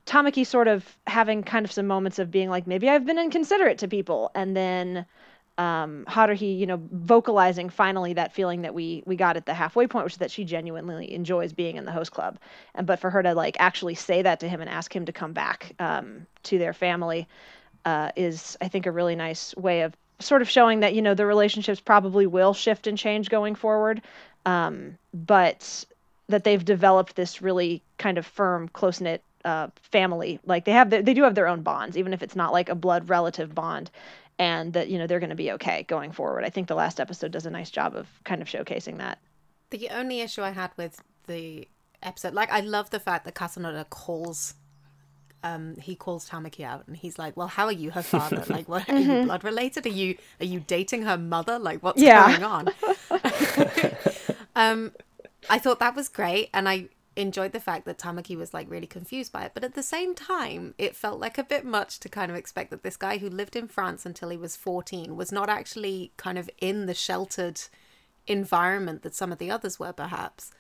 [0.07, 3.77] tamaki sort of having kind of some moments of being like maybe i've been inconsiderate
[3.77, 5.05] to people and then
[5.59, 9.87] um, Haruhi, you know, vocalizing finally that feeling that we we got at the halfway
[9.87, 12.38] point, which is that she genuinely enjoys being in the host club,
[12.75, 15.12] and but for her to like actually say that to him and ask him to
[15.12, 17.27] come back um, to their family
[17.85, 21.14] uh, is, I think, a really nice way of sort of showing that you know
[21.14, 24.03] the relationships probably will shift and change going forward,
[24.45, 25.87] um, but
[26.29, 30.40] that they've developed this really kind of firm, close knit uh, family.
[30.45, 32.69] Like they have, their, they do have their own bonds, even if it's not like
[32.69, 33.90] a blood relative bond
[34.38, 36.44] and that you know they're going to be okay going forward.
[36.44, 39.18] I think the last episode does a nice job of kind of showcasing that.
[39.70, 41.66] The only issue I had with the
[42.03, 44.55] episode, like, I love the fact that Casanova calls,
[45.42, 48.44] um, he calls Tamaki out, and he's like, "Well, how are you, her father?
[48.49, 49.87] Like, what are you blood related?
[49.87, 51.59] Are you are you dating her mother?
[51.59, 52.29] Like, what's Yeah.
[52.29, 52.68] going on?"
[54.57, 54.92] um,
[55.49, 58.87] I thought that was great, and I enjoyed the fact that Tamaki was like really
[58.87, 59.52] confused by it.
[59.55, 62.70] But at the same time, it felt like a bit much to kind of expect
[62.70, 66.38] that this guy who lived in France until he was 14 was not actually kind
[66.38, 67.61] of in the sheltered
[68.26, 70.52] environment that some of the others were, perhaps.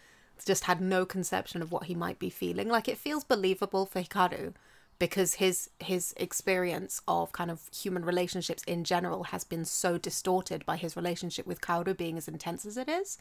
[0.44, 2.68] Just had no conception of what he might be feeling.
[2.68, 4.54] Like it feels believable for Hikaru
[4.98, 10.64] because his his experience of kind of human relationships in general has been so distorted
[10.64, 13.18] by his relationship with Kaoru being as intense as it is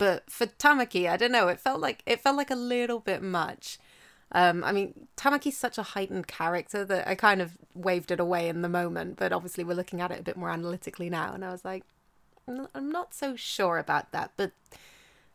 [0.00, 1.48] but for Tamaki, I don't know.
[1.48, 3.78] It felt like it felt like a little bit much.
[4.32, 8.48] Um, I mean, Tamaki's such a heightened character that I kind of waved it away
[8.48, 9.18] in the moment.
[9.18, 11.84] But obviously, we're looking at it a bit more analytically now, and I was like,
[12.48, 14.30] "Mm, I'm not so sure about that.
[14.38, 14.52] But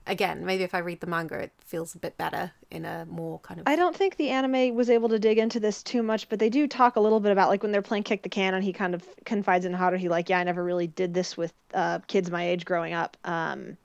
[0.08, 3.38] again, maybe if I read the manga, it feels a bit better in a more
[3.41, 3.67] kind of.
[3.67, 6.49] I don't think the anime was able to dig into this too much, but they
[6.49, 8.73] do talk a little bit about like when they're playing kick the can and he
[8.73, 12.32] kind of confides in Haruhi like, yeah, I never really did this with uh, kids
[12.32, 13.15] my age growing up.
[13.25, 13.78] Um,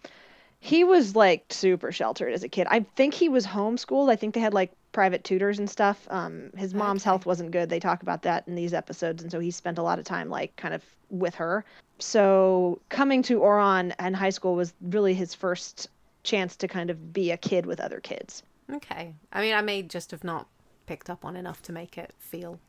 [0.61, 2.67] he was like super sheltered as a kid.
[2.71, 4.11] I think he was homeschooled.
[4.11, 6.07] I think they had like private tutors and stuff.
[6.11, 7.11] Um, his mom's Okay.
[7.11, 7.71] health wasn't good.
[7.71, 10.29] They talk about that in these episodes, and so he spent a lot of time
[10.29, 11.65] like kind of with her.
[11.99, 15.89] So coming to Ouran and high school was really his first
[16.25, 18.43] chance to kind of be a kid with other kids.
[18.71, 19.15] Okay.
[19.33, 20.47] I mean, I may just have not
[20.87, 22.61] picked up on enough to make it feel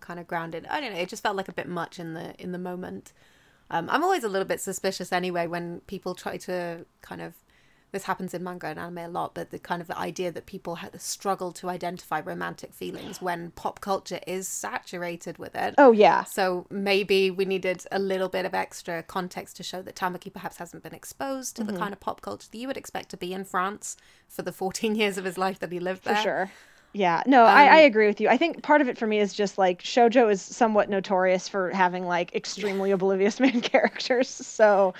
[0.00, 0.66] kind of grounded.
[0.68, 0.98] I don't know.
[0.98, 3.12] It just felt like a bit much in the in the moment.
[3.70, 7.34] Um, I'm always a little bit suspicious anyway when people try to kind of.
[7.90, 10.44] This happens in manga and anime a lot, but the kind of the idea that
[10.44, 15.74] people struggle to identify romantic feelings when pop culture is saturated with it.
[15.78, 16.24] Oh yeah.
[16.24, 20.58] So maybe we needed a little bit of extra context to show that Tamaki perhaps
[20.58, 21.72] hasn't been exposed to Mm-hmm.
[21.72, 23.96] the kind of pop culture that you would expect to be in France
[24.28, 26.22] for the 14 years of his life that he lived For there.
[26.22, 26.50] sure.
[26.94, 28.28] Yeah, no, I, I Um, agree with you.
[28.28, 31.70] I think part of it for me is just like shojo is somewhat notorious for
[31.70, 34.28] having like extremely oblivious main characters.
[34.28, 34.94] So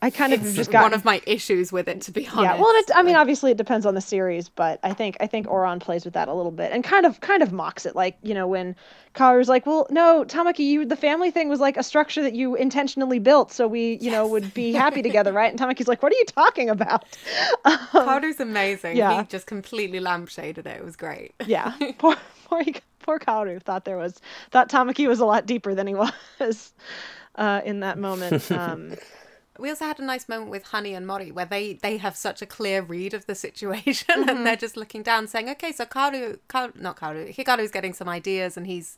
[0.00, 2.42] I kind of just got one of my issues with it, to be honest.
[2.42, 2.60] yeah.
[2.60, 5.46] Well, it, I mean, obviously it depends on the series, but I think I think
[5.48, 7.96] Ouran plays with that a little bit and kind of kind of mocks it.
[7.96, 8.76] Like you know when
[9.14, 12.54] Kaoru's like, well, no, Tamaki, you the family thing was like a structure that you
[12.54, 15.50] intentionally built, so we you know would be happy together, right?
[15.50, 17.04] And Tamaki's like, what are you talking about?
[17.64, 18.96] Um, Kaoru's amazing.
[18.96, 19.20] yeah.
[19.20, 20.66] He just completely lampshaded it.
[20.66, 21.34] It was great.
[21.46, 22.62] yeah poor poor
[23.00, 26.72] poor Kaoru thought there was thought Tamaki was a lot deeper than he was
[27.34, 28.50] uh, in that moment.
[28.52, 28.94] Um,
[29.58, 32.40] We also had a nice moment with Honey and Mori where they they have such
[32.42, 34.28] a clear read of the situation Mm-hmm.
[34.36, 38.08] and they're just looking down saying, okay, so Karu, Kaoru not Kaoru, Hikaru's getting some
[38.08, 38.96] ideas and he's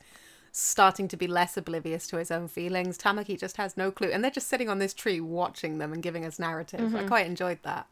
[0.53, 2.99] starting to be less oblivious to his own feelings.
[2.99, 4.09] Tamaki just has no clue.
[4.11, 6.81] And they're just sitting on this tree watching them and giving us narrative.
[6.81, 6.97] Mm-hmm.
[6.97, 7.87] I quite enjoyed that.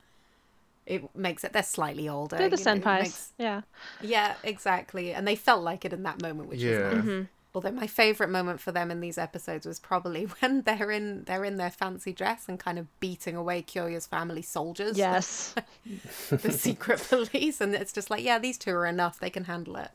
[0.84, 2.36] It makes it, they're slightly older.
[2.36, 3.02] they're the you know, senpais.
[3.02, 3.60] makes- Yeah.
[4.02, 5.12] yeah, exactly.
[5.14, 6.88] And they felt like it in that moment, which Yeah.
[6.88, 7.04] was nice.
[7.04, 7.22] Mm-hmm.
[7.54, 11.44] Although my favorite moment for them in these episodes was probably when they're in they're
[11.44, 14.96] in their fancy dress and kind of beating away Kyoya's family soldiers.
[14.96, 15.54] Yes.
[16.30, 19.18] the secret police, and it's just like, yeah, these two are enough.
[19.18, 19.90] They can handle it.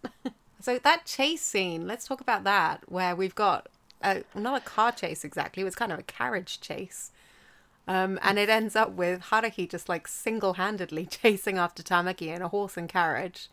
[0.60, 3.68] so that chase scene, let's talk about that, where we've got
[4.02, 5.62] a, not a car chase exactly.
[5.62, 7.12] It was kind of a carriage chase.
[7.88, 12.42] Um, and it ends up with Haruhi just like single handedly chasing after Tamaki in
[12.42, 13.50] a horse and carriage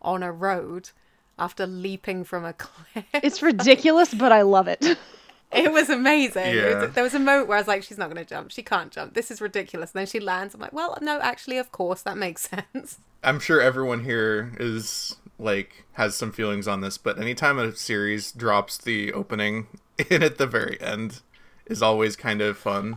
[0.00, 0.90] on a road
[1.38, 3.04] after leaping from a cliff.
[3.14, 4.98] It's ridiculous, but I love it.
[5.54, 6.46] It was amazing.
[6.46, 8.50] It was- there was a moment where I was like, she's not going to jump.
[8.50, 9.12] She can't jump.
[9.12, 9.92] This is ridiculous.
[9.92, 10.54] And then she lands.
[10.54, 13.00] I'm like, well, no, actually, of course, that makes sense.
[13.22, 18.32] I'm sure everyone here is like has some feelings on this, but anytime a series
[18.32, 19.66] drops the opening
[20.08, 21.20] in at the very end
[21.66, 22.96] is always kind of fun.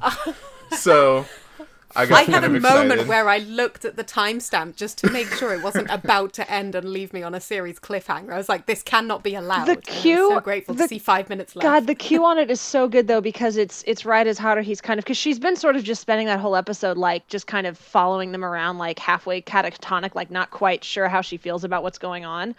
[0.77, 1.25] so
[1.95, 3.07] I got I had a moment excited.
[3.07, 6.75] where I looked at the timestamp just to make sure it wasn't about to end
[6.75, 8.31] and leave me on a series cliffhanger.
[8.33, 9.65] I was like, this cannot be allowed.
[9.65, 11.63] The And I was cue- so grateful the- to see five minutes left.
[11.63, 14.81] God, the cue on it is so good though because it's it's right as Haruhi's
[14.81, 17.65] kind of because she's been sort of just spending that whole episode like just kind
[17.67, 21.83] of following them around like halfway catatonic, like not quite sure how she feels about
[21.83, 22.55] what's going on.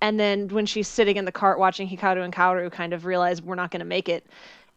[0.00, 3.40] And then when she's sitting in the cart watching Hikaru and Kaoru kind of realize
[3.40, 4.26] we're not going to make it,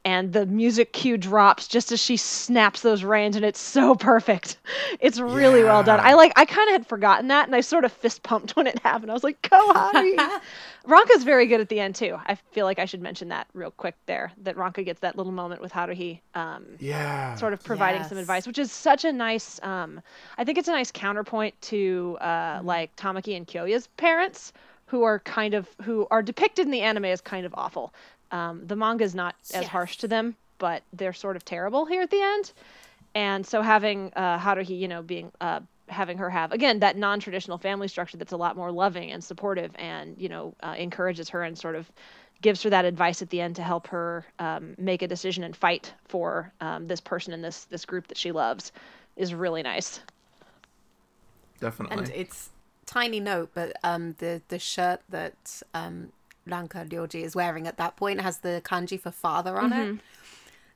[0.05, 4.57] and the music cue drops just as she snaps those reins, and it's so perfect.
[4.99, 5.99] It's really well done.
[6.01, 6.31] I like.
[6.37, 9.11] I kind of had forgotten that, and I sort of fist pumped when it happened.
[9.11, 10.39] I was like, "Go Haruhi!"
[10.85, 12.15] Ranka's very good at the end too.
[12.27, 14.31] I feel like I should mention that real quick there.
[14.43, 17.35] That Ranka gets that little moment with Haruhi, um, Yeah.
[17.35, 19.59] sort of providing some advice, which is such a nice.
[19.63, 20.01] Um,
[20.37, 22.67] I think it's a nice counterpoint to uh, Mm-hmm.
[22.67, 24.53] like Tamaki and Kyoya's parents,
[24.85, 27.91] who are kind of who are depicted in the anime as kind of awful.
[28.31, 32.01] Um, the manga is not as harsh to them, but they're sort of terrible here
[32.01, 32.51] at the end.
[33.15, 37.57] and so having uh, Haruhi, you know, being uh, having her have again that non-traditional
[37.57, 41.43] family structure that's a lot more loving and supportive, and you know, uh, encourages her
[41.43, 41.89] and sort of
[42.41, 45.55] gives her that advice at the end to help her um, make a decision and
[45.55, 48.71] fight for um, this person in this this group that she loves
[49.15, 50.01] is really nice.
[51.61, 51.97] Definitely.
[51.97, 52.49] And it's
[52.85, 56.11] tiny note, but um, the the shirt that um,
[56.47, 59.85] Ranka Ryoji is wearing at that point has the kanji for father on it.
[59.85, 59.97] Mm-hmm.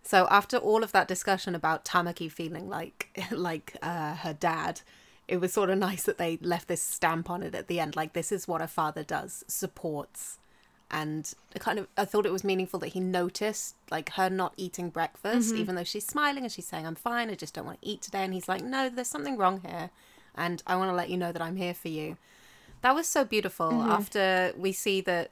[0.03, 4.81] So after all of that discussion about Tamaki feeling like like uh, her dad,
[5.27, 7.95] it was sort of nice that they left this stamp on it at the end,
[7.95, 10.39] like this is what a father does, supports.
[10.91, 14.89] And kind of, I thought it was meaningful that he noticed like her not eating
[14.89, 15.61] breakfast, mm-hmm.
[15.61, 18.01] even though she's smiling and she's saying, "I'm fine, I just don't want to eat
[18.01, 19.91] today." And he's like, "No, there's something wrong here,
[20.33, 22.17] and I want to let you know that I'm here for you."
[22.81, 23.69] That was so beautiful.
[23.69, 23.91] Mm-hmm.
[23.91, 25.29] After we see that,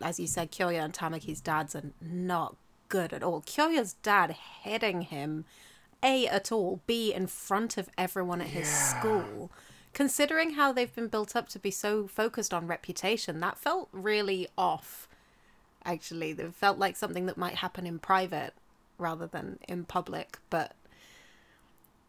[0.00, 2.56] as you said, Kyoya and Tamaki's dads are not
[2.88, 3.42] good at all.
[3.42, 5.44] Kyoya's dad hitting him,
[6.02, 9.50] A, at all, B, in front of everyone at his school.
[9.92, 14.46] Considering how they've been built up to be so focused on reputation, that felt really
[14.58, 15.08] off,
[15.84, 16.32] actually.
[16.32, 18.52] It felt like something that might happen in private
[18.98, 20.38] rather than in public.
[20.50, 20.72] But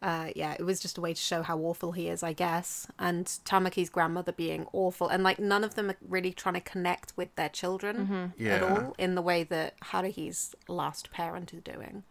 [0.02, 2.88] uh, yeah, it was just a way to show how awful he is, I guess.
[3.00, 5.08] And Tamaki's grandmother being awful.
[5.08, 8.64] And like none of them are really trying to connect with their children at Yeah.
[8.64, 12.04] all in the way that Haruhi's last parent is doing.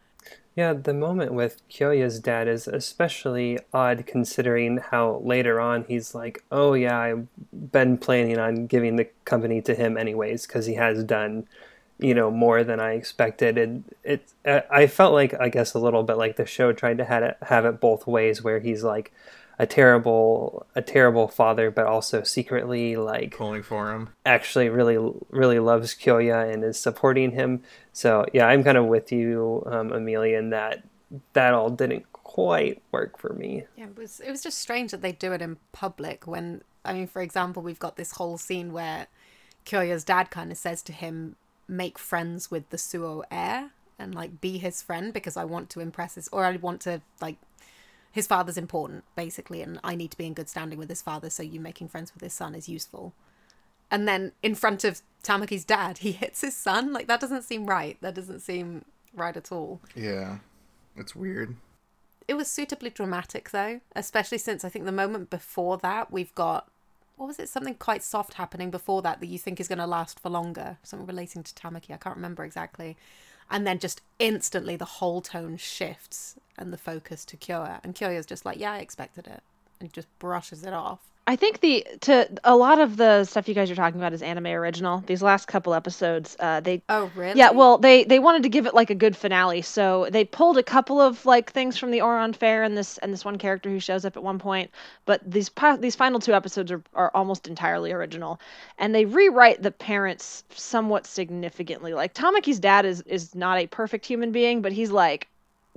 [0.56, 6.42] Yeah, the moment with Kyoya's dad is especially odd considering how later on he's like,
[6.50, 11.04] "Oh yeah, I've been planning on giving the company to him anyways because he has
[11.04, 11.46] done,
[11.98, 15.78] you know, more than I expected." And it, uh, I felt like I guess a
[15.78, 18.82] little bit like the show tried to have it have it both ways, where he's
[18.82, 19.12] like
[19.58, 24.10] a terrible a terrible father, but also secretly like Pulling for him.
[24.24, 24.98] actually really
[25.30, 27.62] really loves Kyoya and is supporting him.
[27.92, 30.84] So yeah, I'm kind of with you, um, Amelia, in that
[31.32, 33.64] that all didn't quite work for me.
[33.76, 36.92] Yeah, it was it was just strange that they do it in public when I
[36.92, 39.06] mean, for example, we've got this whole scene where
[39.64, 41.36] Kyoya's dad kind of says to him,
[41.68, 45.80] "Make friends with the Suo heir and like be his friend because I want to
[45.80, 47.36] impress his or I want to like
[48.10, 51.30] his father's important basically and I need to be in good standing with his father
[51.30, 53.12] so you making friends with his son is useful."
[53.90, 56.92] And then in front of Tamaki's dad, he hits his son.
[56.92, 57.96] Like that doesn't seem right.
[58.00, 59.80] That doesn't seem right at all.
[59.94, 60.38] Yeah.
[60.96, 61.56] It's weird.
[62.26, 66.68] It was suitably dramatic though, especially since I think the moment before that we've got
[67.16, 67.48] what was it?
[67.48, 70.78] Something quite soft happening before that that you think is going to last for longer.
[70.82, 71.92] Something relating to Tamaki.
[71.92, 72.96] I can't remember exactly.
[73.50, 77.80] And then just instantly the whole tone shifts and the focus to Kyoya.
[77.82, 79.42] And Kyoya's just like, yeah, I expected it.
[79.80, 81.00] And just brushes it off.
[81.28, 84.22] I think the to a lot of the stuff you guys are talking about is
[84.22, 85.02] anime original.
[85.06, 87.36] These last couple episodes, uh, they Oh, really?
[87.36, 90.56] yeah, well they they wanted to give it like a good finale, so they pulled
[90.56, 93.68] a couple of like things from the Ouran Fair and this and this one character
[93.68, 94.70] who shows up at one point,
[95.04, 98.38] but these these final two episodes are are almost entirely original,
[98.78, 101.92] and they rewrite the parents somewhat significantly.
[101.92, 105.26] Like Tamaki's dad is is not a perfect human being, but he's like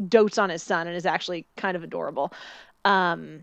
[0.07, 2.31] dotes on his son and is actually kind of adorable.
[2.85, 3.41] Um,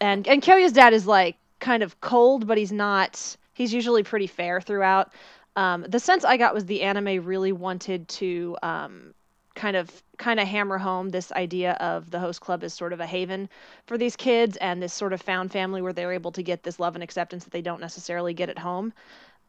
[0.00, 3.36] and and Kyoya's dad is like kind of cold, but he's not.
[3.54, 5.12] He's usually pretty fair throughout.
[5.56, 9.14] Um, the sense I got was the anime really wanted to um,
[9.54, 13.00] kind of kind of hammer home this idea of the host club as sort of
[13.00, 13.48] a haven
[13.86, 16.80] for these kids and this sort of found family where they're able to get this
[16.80, 18.92] love and acceptance that they don't necessarily get at home.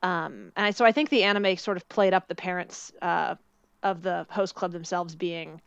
[0.02, 3.36] Um, and I, so I think the anime sort of played up the parents uh,
[3.84, 5.62] of the host club themselves being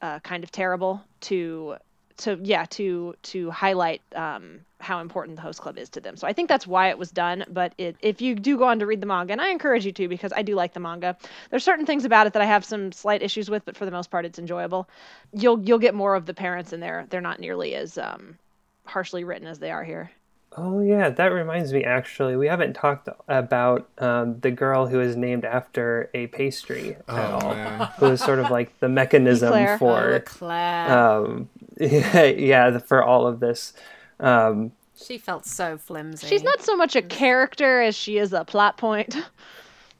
[0.00, 1.76] uh, kind of terrible to
[2.18, 6.16] to yeah to to highlight um, how important the host club is to them.
[6.16, 7.44] So I think that's why it was done.
[7.50, 9.92] But it, if you do go on to read the manga, and I encourage you
[9.92, 11.16] to because I do like the manga,
[11.50, 13.90] there's certain things about it that I have some slight issues with, but for the
[13.90, 14.88] most part, it's enjoyable.
[15.32, 17.06] You'll you'll get more of the parents in there.
[17.10, 18.36] They're not nearly as um,
[18.84, 20.10] harshly written as they are here.
[20.56, 21.84] Oh yeah, that reminds me.
[21.84, 27.04] Actually, we haven't talked about um, the girl who is named after a pastry at
[27.08, 27.54] Oh, all.
[27.54, 27.88] man.
[27.98, 29.74] Who is sort of like the mechanism Eclair.
[29.74, 30.98] Oh, for Claire.
[30.98, 31.48] um,
[31.80, 33.72] yeah, yeah, for all of this.
[34.18, 36.26] Um, she felt so flimsy.
[36.26, 39.16] She's not so much a character as she is a plot point.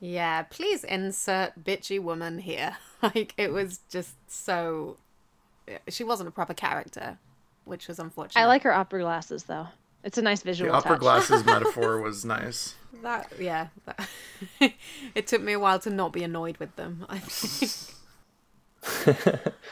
[0.00, 2.76] Yeah, please insert bitchy woman here.
[3.00, 4.96] Like it was just so.
[5.88, 7.16] She wasn't a proper character,
[7.64, 8.40] which was unfortunate.
[8.40, 9.68] I like her opera glasses though.
[10.02, 10.72] It's a nice visual.
[10.72, 11.00] The visual opera touch.
[11.28, 12.74] glasses metaphor was nice.
[13.04, 13.32] that.
[13.38, 14.08] Yeah, that,
[15.14, 17.06] it took me a while to not be annoyed with them.
[17.08, 17.94] I think.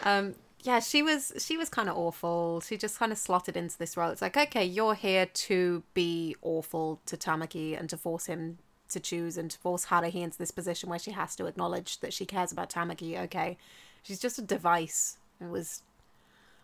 [0.04, 0.34] um.
[0.66, 1.32] Yeah, she was.
[1.38, 2.60] She was kind of awful.
[2.60, 4.10] She just kind of slotted into this role.
[4.10, 8.58] It's like, okay, you're here to be awful to Tamaki and to force him
[8.88, 12.12] to choose and to force Haruhi into this position where she has to acknowledge that
[12.12, 13.16] she cares about Tamaki.
[13.16, 13.58] Okay,
[14.02, 15.18] she's just a device.
[15.40, 15.82] It was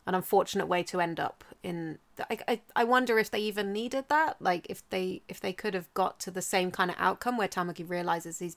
[0.05, 1.96] an unfortunate way to end up in
[2.28, 5.74] I, I, I wonder if they even needed that like if they if they could
[5.74, 8.57] have got to the same kind of outcome where Tamaki realizes he's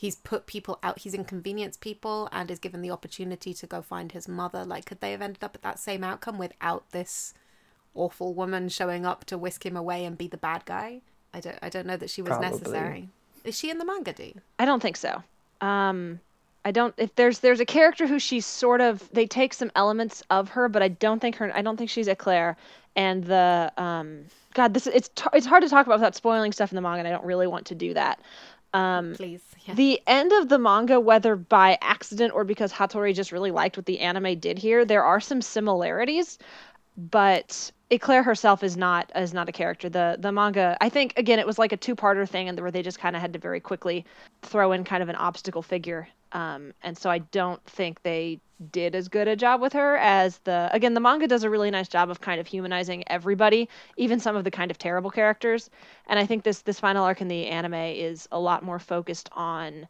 [0.00, 4.12] he's put people out he's inconvenienced people and is given the opportunity to go find
[4.12, 7.34] his mother like could they have ended up at that same outcome without this
[7.94, 11.00] awful woman showing up to whisk him away and be the bad guy
[11.34, 12.50] i don't i don't know that she was Probably.
[12.50, 13.08] necessary
[13.44, 15.22] is she in the manga do I don't think so.
[15.60, 16.20] Um,
[16.64, 16.94] I don't.
[16.98, 20.68] If there's there's a character who she's sort of they take some elements of her,
[20.68, 21.54] but I don't think her.
[21.54, 22.56] I don't think she's Eclair.
[22.96, 24.24] And the um,
[24.54, 27.08] God, this it's it's hard to talk about without spoiling stuff in the manga, and
[27.08, 28.20] I don't really want to do that.
[28.72, 29.74] Um, please yeah.
[29.74, 33.86] the end of the manga, whether by accident or because Hatori just really liked what
[33.86, 36.38] the anime did here, there are some similarities,
[36.96, 39.88] but Eclair herself is not is not a character.
[39.88, 42.70] The the manga, I think, again, it was like a two parter thing, and where
[42.70, 44.04] they just kind of had to very quickly
[44.42, 48.40] throw in kind of an obstacle figure, um, and so I don't think they
[48.72, 51.70] did as good a job with her as the again the manga does a really
[51.70, 55.70] nice job of kind of humanizing everybody even some of the kind of terrible characters.
[56.06, 59.30] And i think this this final arc in the anime is a lot more focused
[59.32, 59.88] on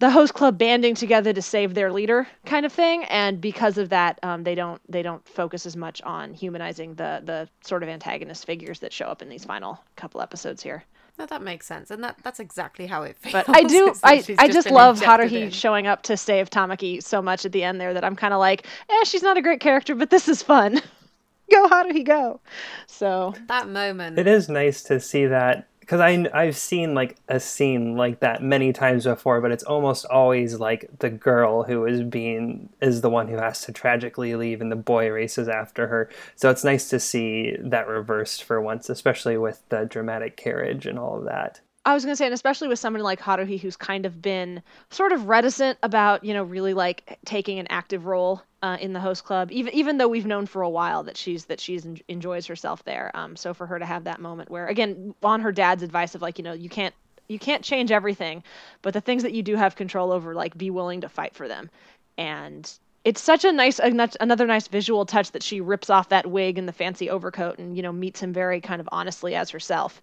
[0.00, 3.02] the host club banding together to save their leader kind of thing.
[3.04, 7.22] And because of that um, they don't they don't focus as much on humanizing the
[7.24, 10.84] the sort of antagonist figures that show up in these final couple episodes here
[11.18, 14.20] no that makes sense and that that's exactly how it feels but I do, I,
[14.20, 15.50] she's I just love injected Haruhi in.
[15.50, 18.40] showing up to save Tamaki so much at the end there that I'm kind of
[18.40, 20.74] like, eh, she's not a great character, but this is fun.
[21.50, 22.40] go Haruhi, go.
[22.86, 27.40] So that moment It is nice to see that because I I've seen like a
[27.40, 32.02] scene like that many times before, but it's almost always like the girl who is
[32.02, 36.10] being is the one who has to tragically leave, and the boy races after her.
[36.36, 40.98] So it's nice to see that reversed for once, especially with the dramatic carriage and
[40.98, 41.62] all of that.
[41.86, 44.62] I was going to say, and especially with someone like Haruhi, who's kind of been
[44.90, 49.00] sort of reticent about, you know, really like taking an active role uh, in the
[49.00, 52.00] host club, even even though we've known for a while that she's that she's en-
[52.08, 53.10] enjoys herself there.
[53.14, 56.22] Um, so for her to have that moment where, again, on her dad's advice of
[56.22, 56.94] like, you know, you can't
[57.28, 58.42] you can't change everything,
[58.82, 61.46] but the things that you do have control over, like, be willing to fight for
[61.46, 61.70] them,
[62.16, 62.70] and
[63.04, 66.66] it's such a nice another nice visual touch that she rips off that wig and
[66.66, 70.02] the fancy overcoat and you know meets him very kind of honestly as herself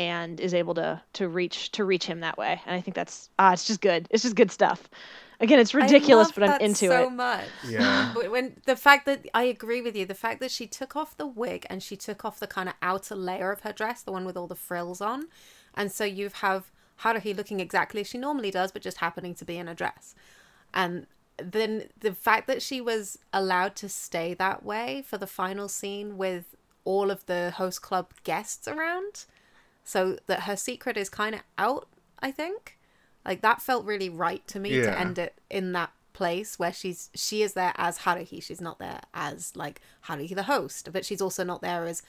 [0.00, 2.60] and is able to to reach to reach him that way.
[2.64, 4.06] And I think that's ah, it's just good.
[4.10, 4.88] It's just good stuff.
[5.40, 7.10] Again, it's ridiculous, I love but I'm that into so it.
[7.10, 7.44] much.
[7.66, 8.12] Yeah.
[8.14, 11.16] But when the fact that I agree with you, the fact that she took off
[11.16, 14.12] the wig and she took off the kind of outer layer of her dress, the
[14.12, 15.28] one with all the frills on,
[15.74, 16.70] and so you have
[17.00, 20.14] Haruhi looking exactly as she normally does, but just happening to be in a dress,
[20.72, 21.06] and
[21.38, 26.18] then the fact that she was allowed to stay that way for the final scene
[26.18, 29.24] with all of the host club guests around
[29.84, 31.88] so that her secret is kind of out
[32.20, 32.78] i think
[33.24, 37.08] like that felt really right to me to end it in that place where she's
[37.14, 41.20] she is there as haruhi she's not there as like haruhi the host but she's
[41.22, 42.02] also not there as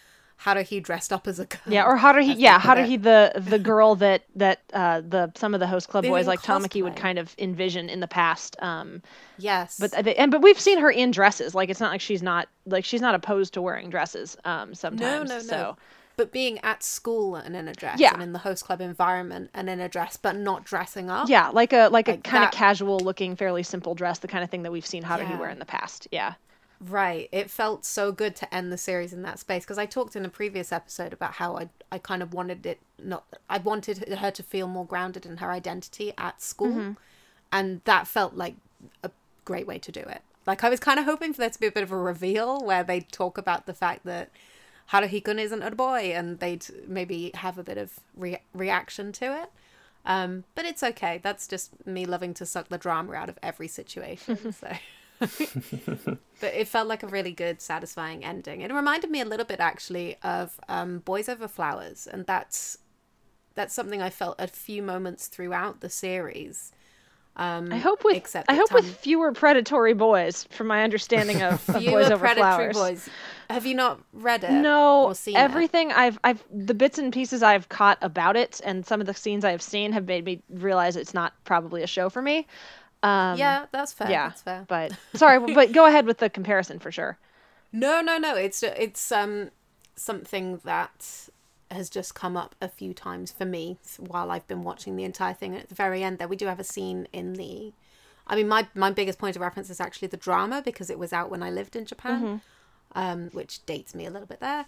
[0.44, 2.90] haruhi dressed up as a girl Yeah, or Haruhi, as they yeah, put it.
[2.90, 6.28] Haruhi, the the girl that that uh, the some of the host club In boys
[6.28, 8.56] like Tamaki would kind of envision in the past.
[8.62, 9.02] Um,
[9.38, 11.54] yes but they, and but we've seen her in dresses.
[11.56, 14.36] Like it's not like she's not like she's not opposed to wearing dresses.
[14.44, 15.30] Um, no sometimes.
[15.30, 15.78] no no So
[16.22, 18.14] but being at school and in a dress Yeah.
[18.14, 21.50] and in the host club environment and in a dress but not dressing up yeah,
[21.50, 24.52] like a like a kind that- of casual looking, fairly simple dress, the kind of
[24.52, 25.40] thing that we've seen Haruhi Yeah.
[25.40, 26.08] wear in the past.
[26.12, 26.34] Yeah.
[26.80, 27.28] Right.
[27.32, 30.26] It felt so good to end the series in that space because I talked in
[30.26, 34.32] a previous episode about how I I kind of wanted it not I wanted her
[34.32, 36.92] to feel more grounded in her identity at school mm-hmm.
[37.52, 38.56] and that felt like
[39.04, 39.10] a
[39.44, 40.22] great way to do it.
[40.46, 42.64] Like I was kind of hoping for there to be a bit of a reveal
[42.64, 44.30] where they talk about the fact that
[44.92, 49.50] Haruhi-kun isn't a boy and they'd maybe have a bit of re- reaction to it.
[50.06, 51.20] Um, but it's okay.
[51.22, 54.54] That's just me loving to suck the drama out of every situation.
[54.54, 54.68] so
[56.40, 59.60] but it felt like a really good satisfying ending it reminded me a little bit
[59.60, 62.80] actually of um, boys over flowers and that's
[63.54, 66.72] that's something i felt a few moments throughout the series
[67.36, 71.78] um, I hope with I hope with fewer predatory boys, from my understanding of, of
[71.82, 72.78] fewer Boys Over predatory Flowers.
[73.06, 73.10] boys
[73.50, 75.40] have you not read it No, or seen it?
[75.40, 79.14] everything I've I've the bits and pieces I've caught about it, and some of the
[79.14, 82.48] scenes I've seen have made me realize it's not probably a show for me.
[83.04, 86.80] Um, yeah that's fair yeah, that's fair but sorry, but go ahead with the comparison
[86.80, 87.18] for sure.
[87.72, 88.36] No, no, no.
[88.36, 89.50] It's it's um
[89.96, 91.30] something that
[91.72, 95.34] has just come up a few times for me while I've been watching the entire
[95.34, 95.54] thing.
[95.54, 97.74] And at the very end, there we do have a scene in the.
[98.28, 101.12] I mean, my my biggest point of reference is actually the drama because it was
[101.14, 102.42] out when I lived in Japan,
[102.94, 104.66] um, which dates me a little bit there.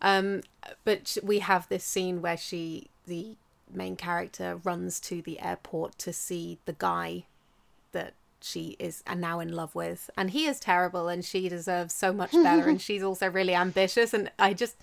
[0.00, 0.42] Um,
[0.84, 3.36] but we have this scene where she, the
[3.72, 7.24] main character, runs to the airport to see the guy
[7.92, 10.10] that she is now in love with.
[10.16, 12.68] And he is terrible and she deserves so much better.
[12.68, 14.12] and she's also really ambitious.
[14.12, 14.76] And I just,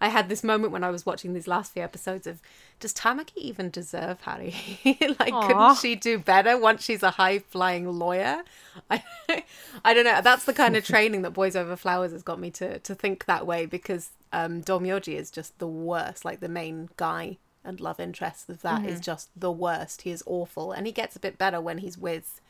[0.00, 2.40] I had this moment when I was watching these last few episodes of,
[2.80, 4.54] does Tamaki even deserve Harry?
[4.84, 5.46] like, Aw.
[5.46, 8.42] couldn't she do better once she's a high flying lawyer?
[8.90, 9.02] I,
[9.84, 10.20] I don't know.
[10.20, 13.24] That's the kind of training that Boys Over Flowers has got me to, to think
[13.24, 16.24] that way because um, Domyoji is just the worst.
[16.24, 20.02] Like, the main guy and love interest of that is just the worst.
[20.02, 20.72] He is awful.
[20.72, 22.40] And he gets a bit better when he's with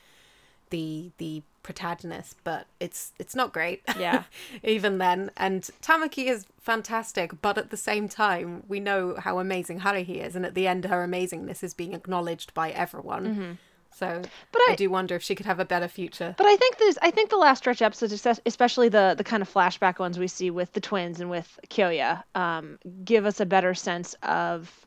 [0.71, 3.83] the the protagonist, but it's it's not great.
[3.99, 4.23] Yeah.
[4.63, 5.31] Even then.
[5.37, 10.35] And Tamaki is fantastic, but at the same time, we know how amazing Haruhi is,
[10.37, 13.59] and at the end her amazingness is being acknowledged by everyone.
[13.91, 14.21] So
[14.53, 16.35] But I, I- do wonder if she could have a better future.
[16.39, 18.13] But I think this, I think the last stretch episodes,
[18.47, 22.23] especially the the kind of flashback ones we see with the twins and with Kyoya,
[22.35, 24.86] um, give us a better sense of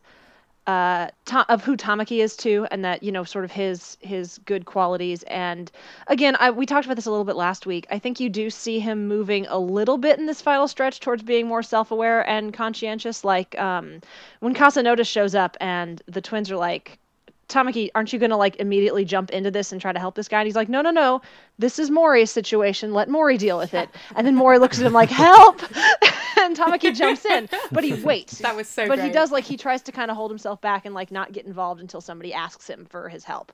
[0.68, 1.08] uh
[1.48, 5.24] of who Tamaki is too, and that you know sort of his his good qualities.
[5.24, 5.72] And
[6.08, 7.88] again, I we talked about this a little bit last week.
[7.90, 11.24] I think you do see him moving a little bit in this final stretch towards
[11.24, 13.24] being more self aware and conscientious.
[13.24, 14.02] Like um,
[14.40, 17.00] when Kasanoda shows up and the twins are like.
[17.48, 20.28] Tamaki, aren't you going to like immediately jump into this and try to help this
[20.28, 20.40] guy?
[20.40, 21.20] And he's like, no, no, no.
[21.58, 22.94] This is Mori's situation.
[22.94, 23.90] Let Mori deal with it.
[24.16, 25.60] And then Mori looks at him like, help.
[26.40, 28.40] and Tamaki jumps in, but he waits.
[28.40, 30.86] That was so But he does like he tries to kind of hold himself back
[30.86, 33.52] and like not get involved until somebody asks him for his help.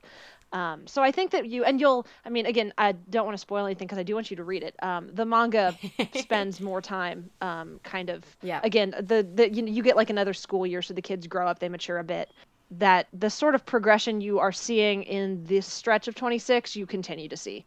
[0.52, 2.06] Um, so I think that you and you'll.
[2.24, 4.44] I mean, again, I don't want to spoil anything because I do want you to
[4.44, 4.76] read it.
[4.82, 5.76] Um, the manga
[6.14, 8.24] spends more time, um, kind of.
[8.42, 8.60] Yeah.
[8.62, 11.48] Again, the the you know, you get like another school year, so the kids grow
[11.48, 12.30] up, they mature a bit.
[12.70, 17.28] That the sort of progression you are seeing in this stretch of 26, you continue
[17.28, 17.64] to see.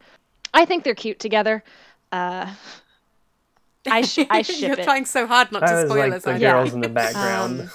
[0.52, 1.62] I think they're cute together.
[2.12, 2.52] Uh,
[3.86, 4.84] I sh- I ship You're it.
[4.84, 6.22] trying so hard not to I was spoil like us.
[6.24, 6.52] the aren't Yeah.
[6.52, 7.60] girls in the background.
[7.60, 7.70] Um,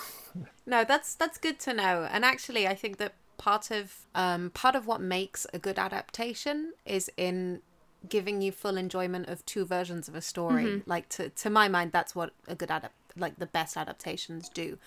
[0.65, 2.07] No, that's that's good to know.
[2.11, 6.73] And actually, I think that part of um, part of what makes a good adaptation
[6.85, 7.61] is in
[8.07, 10.81] giving you full enjoyment of two versions of a story.
[10.85, 14.77] Like to to my mind, that's what a good adapt like the best adaptations do.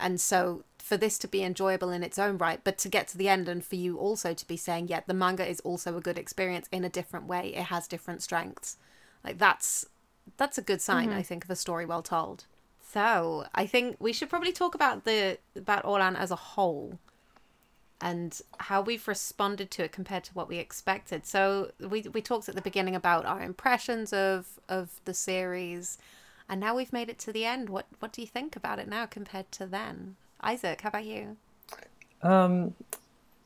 [0.00, 3.18] And so for this to be enjoyable in its own right, but to get to
[3.18, 6.00] the end and for you also to be saying, yeah, the manga is also a
[6.00, 7.52] good experience in a different way.
[7.54, 8.76] It has different strengths.
[9.24, 9.86] Like that's
[10.36, 12.44] that's a good sign, I think, of a story well told.
[12.80, 16.98] So I think we should probably talk about the about Ouran as a whole
[18.00, 21.26] and how we've responded to it compared to what we expected.
[21.26, 25.98] So we we talked at the beginning about our impressions of of the series,
[26.48, 27.68] and now we've made it to the end.
[27.68, 30.16] What what do you think about it now compared to then?
[30.40, 31.36] Isaac, how about you?
[32.22, 32.74] Um,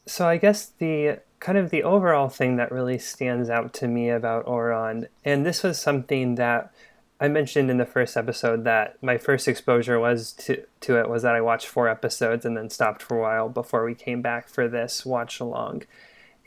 [0.06, 4.10] so I guess the kind of the overall thing that really stands out to me
[4.10, 6.72] about Ouran, and this was something that
[7.20, 11.22] I mentioned in the first episode that my first exposure was to to it was
[11.22, 14.48] that I watched four episodes and then stopped for a while before we came back
[14.48, 15.84] for this watch along.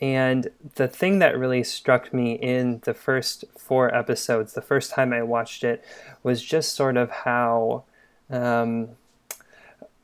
[0.02, 5.14] And the thing that really struck me in the first four episodes, the first time
[5.14, 5.82] I watched it,
[6.22, 7.86] was just sort of how
[8.30, 8.90] um,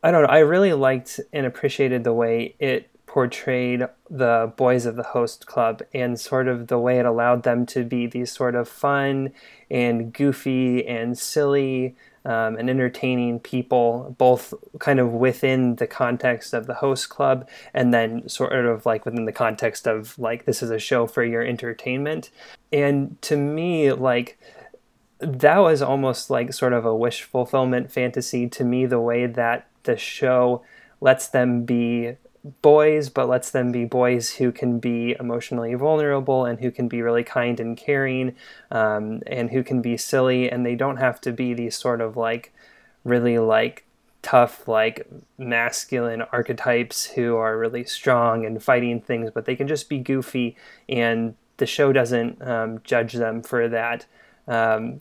[0.04, 0.30] I don't know.
[0.30, 5.82] I really liked and appreciated the way it portrayed the boys of the host club
[5.94, 9.34] and sort of the way it allowed them to be these sort of fun
[9.70, 11.94] and goofy and silly
[12.24, 17.94] um, and entertaining people, both kind of within the context of the host club and
[17.94, 21.42] then sort of like within the context of like this is a show for your
[21.42, 22.30] entertainment.
[22.72, 24.40] And to me, like,
[25.20, 29.68] that was almost like sort of a wish fulfillment fantasy to me the way that
[29.84, 30.64] the show
[31.02, 32.16] lets them be
[32.62, 37.02] boys but lets them be boys who can be emotionally vulnerable and who can be
[37.02, 38.36] really kind and caring
[38.72, 42.18] um, and who can be silly and they don't have to be these sort of
[42.18, 42.52] like
[43.04, 43.86] really like
[44.24, 49.90] tough like masculine archetypes who are really strong and fighting things but they can just
[49.90, 50.56] be goofy
[50.90, 54.06] and the show doesn't um, judge them for that.
[54.48, 55.00] Um,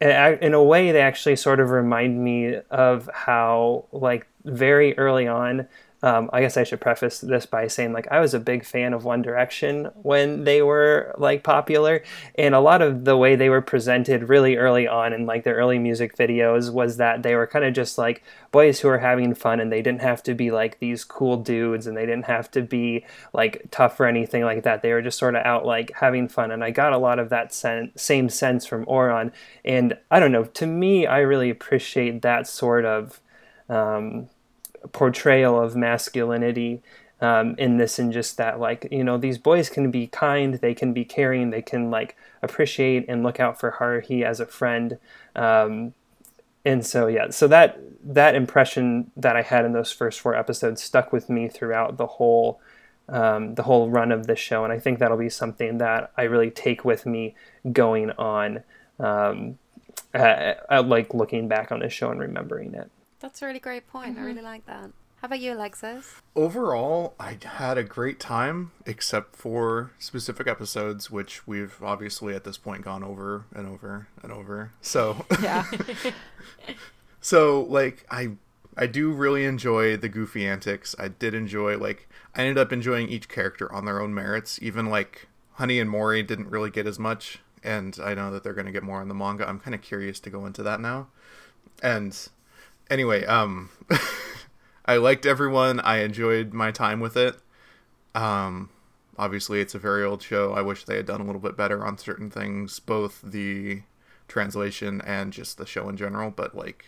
[0.00, 5.66] in a way they actually sort of remind me of how like very early on
[6.02, 8.94] um, I guess I should preface this by saying like I was a big fan
[8.94, 12.04] of One Direction when they were like popular,
[12.36, 15.56] and a lot of the way they were presented really early on in like their
[15.56, 18.22] early music videos was that they were kind of just like
[18.52, 21.86] boys who were having fun, and they didn't have to be like these cool dudes,
[21.88, 24.82] and they didn't have to be like tough or anything like that.
[24.82, 27.28] They were just sort of out like having fun, and I got a lot of
[27.30, 29.32] that sen- same sense from Ouran,
[29.64, 30.44] and I don't know.
[30.44, 33.20] To me, I really appreciate that sort of.
[33.68, 34.28] Um,
[34.92, 36.82] portrayal of masculinity
[37.20, 40.74] um, in this and just that like you know these boys can be kind they
[40.74, 44.98] can be caring they can like appreciate and look out for Haruhi as a friend
[45.34, 45.94] um,
[46.64, 50.82] and so yeah so that that impression that I had in those first four episodes
[50.82, 52.60] stuck with me throughout the whole
[53.08, 56.24] um, the whole run of the show, and I think that'll be something that I
[56.24, 57.34] really take with me
[57.72, 58.62] going on.
[59.00, 60.54] Uh,
[60.84, 62.90] like looking back on the show and remembering it.
[63.20, 64.14] That's a really great point.
[64.14, 64.22] Mm-hmm.
[64.22, 64.90] I really like that.
[65.20, 66.22] How about you, Alexis?
[66.36, 72.56] Overall, I had a great time, except for specific episodes, which we've obviously at this
[72.56, 74.70] point gone over and over and over.
[74.80, 75.66] So yeah.
[77.20, 78.36] so like I
[78.76, 80.94] I do really enjoy the goofy antics.
[81.00, 84.60] I did enjoy like I ended up enjoying each character on their own merits.
[84.62, 88.54] Even like Honey and Mori didn't really get as much, and I know that they're
[88.54, 89.48] going to get more in the manga.
[89.48, 91.08] I'm kind of curious to go into that now.
[91.82, 92.16] And
[92.90, 93.70] anyway, um
[94.88, 95.80] I liked everyone.
[95.80, 97.36] I enjoyed my time with it.
[98.14, 98.70] Um,
[99.18, 100.54] obviously, it's a very old show.
[100.54, 103.82] I wish they had done a little bit better on certain things, both the
[104.28, 106.30] translation and just the show in general.
[106.30, 106.86] But like,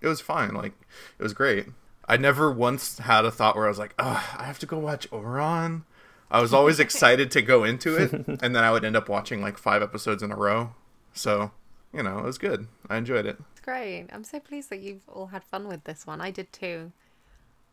[0.00, 0.54] it was fine.
[0.54, 0.74] Like,
[1.18, 1.66] it was great.
[2.08, 4.78] I never once had a thought where I was like, "Oh, I have to go
[4.78, 5.82] watch Ouran."
[6.30, 9.42] I was always excited to go into it, and then I would end up watching
[9.42, 10.74] like five episodes in a row.
[11.12, 11.50] So,
[11.92, 12.68] you know, it was good.
[12.88, 13.38] I enjoyed it.
[13.66, 14.06] Great.
[14.12, 16.20] I'm so pleased that you've all had fun with this one.
[16.20, 16.92] I did too.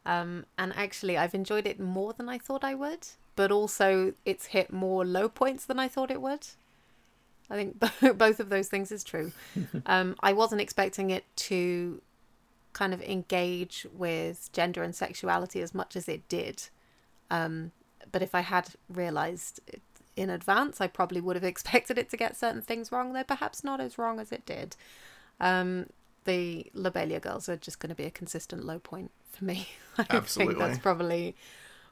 [0.08, 4.48] Um, and actually, I've enjoyed it more than I thought I would, but also it's
[4.48, 6.48] hit more low points than I thought it would.
[7.48, 7.80] I think
[8.18, 9.34] both of those things is true.
[9.86, 12.02] um, I wasn't expecting it to
[12.74, 16.70] kind of engage with gender and sexuality as much as it did.
[17.30, 17.72] Um,
[18.12, 19.82] but if I had realized it
[20.16, 23.64] in advance, I probably would have expected it to get certain things wrong, though perhaps
[23.64, 24.76] not as wrong as it did.
[25.44, 25.88] Um,
[26.24, 29.68] the Lobelia girls are just going to be a consistent low point for me.
[29.98, 30.56] I Absolutely.
[30.56, 31.36] think that's probably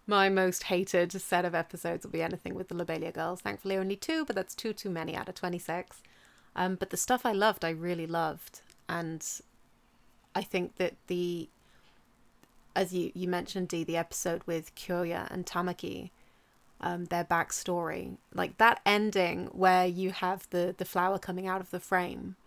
[0.08, 3.42] my most hated set of episodes will be anything with the Lobelia girls.
[3.42, 6.02] Thankfully, only two, but that's two too many out of 26.
[6.56, 8.62] Um, but the stuff I loved, I really loved.
[8.88, 9.26] And
[10.34, 11.50] I think that the,
[12.74, 16.10] as you, you mentioned, Dee, the episode with Kyoya and Tamaki,
[16.80, 21.70] um, their backstory, like that ending where you have the, the flower coming out of
[21.70, 22.38] the frame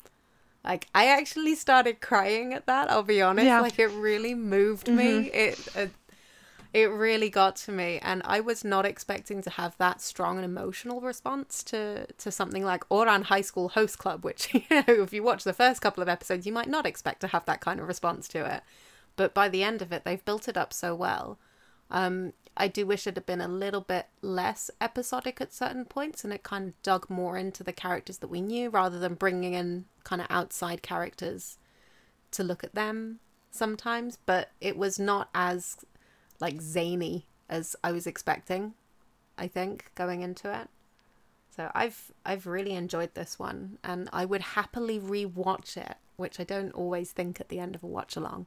[0.64, 2.90] like I actually started crying at that.
[2.90, 3.46] I'll be honest.
[3.46, 3.60] Yeah.
[3.60, 4.96] Like it really moved mm-hmm.
[4.96, 5.30] me.
[5.30, 5.90] It, it
[6.72, 10.44] it really got to me, and I was not expecting to have that strong an
[10.44, 15.12] emotional response to to something like Ouran High School Host Club, which you know if
[15.12, 17.78] you watch the first couple of episodes, you might not expect to have that kind
[17.78, 18.62] of response to it.
[19.16, 21.38] But by the end of it, they've built it up so well.
[21.90, 26.22] Um, I do wish it had been a little bit less episodic at certain points
[26.22, 29.54] and it kind of dug more into the characters that we knew rather than bringing
[29.54, 31.58] in kind of outside characters
[32.30, 33.18] to look at them
[33.50, 34.18] sometimes.
[34.24, 35.78] But it was not as
[36.40, 38.74] like zany as I was expecting,
[39.36, 40.68] I think, going into it.
[41.54, 46.44] So I've I've really enjoyed this one and I would happily rewatch it, which I
[46.44, 48.46] don't always think at the end of a watch along.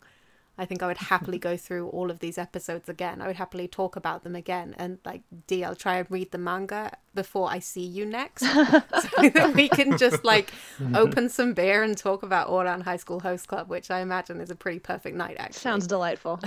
[0.57, 3.21] I think I would happily go through all of these episodes again.
[3.21, 4.75] I would happily talk about them again.
[4.77, 8.49] And like Dee, I'll try and read the manga before I see you next, so
[9.33, 10.51] that we can just like
[10.95, 14.49] open some beer and talk about Ouran High School Host Club, which I imagine is
[14.49, 15.37] a pretty perfect night.
[15.39, 16.39] Actually, sounds delightful.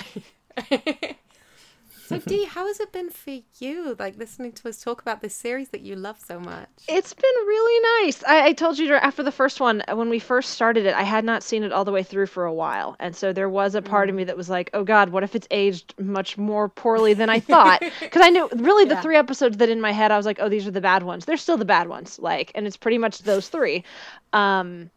[2.11, 5.33] So Dee, how has it been for you, like listening to us talk about this
[5.33, 6.69] series that you love so much?
[6.89, 8.25] It's been really nice.
[8.25, 11.25] I, I told you after the first one, when we first started it, I had
[11.25, 13.83] not seen it all the way through for a while, and so there was a
[13.83, 14.11] part mm.
[14.11, 17.31] of me that was like, "Oh God, what if it's aged much more poorly than
[17.31, 19.03] I thought?" Because I knew really the yeah.
[19.03, 21.27] three episodes that in my head I was like, "Oh, these are the bad ones."
[21.27, 23.85] They're still the bad ones, like, and it's pretty much those three.
[24.33, 24.91] Um,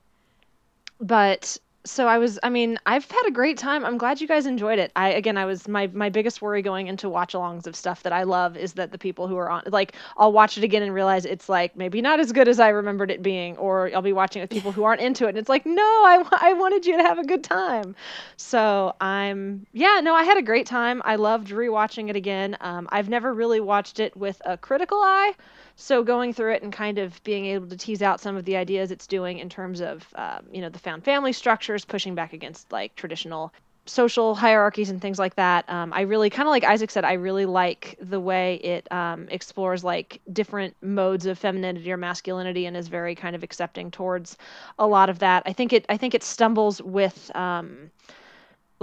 [1.00, 3.84] but so I was I mean, I've had a great time.
[3.84, 4.92] I'm glad you guys enjoyed it.
[4.96, 8.14] I again I was my my biggest worry going into watch alongs of stuff that
[8.14, 10.94] I love is that the people who are on like I'll watch it again and
[10.94, 14.14] realize it's like maybe not as good as I remembered it being or I'll be
[14.14, 16.98] watching with people who aren't into it and it's like no, I I wanted you
[16.98, 17.96] to have a good time.
[18.38, 21.02] So, I'm yeah, no, I had a great time.
[21.06, 22.58] I loved rewatching it again.
[22.62, 25.34] Um, I've never really watched it with a critical eye.
[25.76, 28.56] So going through it and kind of being able to tease out some of the
[28.56, 32.34] ideas it's doing in terms of, um, you know, the found family structures, pushing back
[32.34, 33.52] against like traditional
[33.86, 35.70] social hierarchies and things like that.
[35.70, 37.04] Um, I really kind of like Isaac said.
[37.04, 42.66] I really like the way it um, explores like different modes of femininity or masculinity
[42.66, 44.38] and is very kind of accepting towards
[44.80, 45.44] a lot of that.
[45.46, 45.86] I think it.
[45.90, 47.36] I think it stumbles with.
[47.36, 47.92] Um,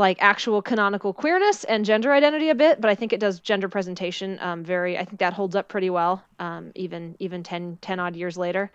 [0.01, 3.69] like actual canonical queerness and gender identity a bit, but I think it does gender
[3.69, 4.99] presentation um, very.
[4.99, 8.73] I think that holds up pretty well, um, even even 10, 10 odd years later.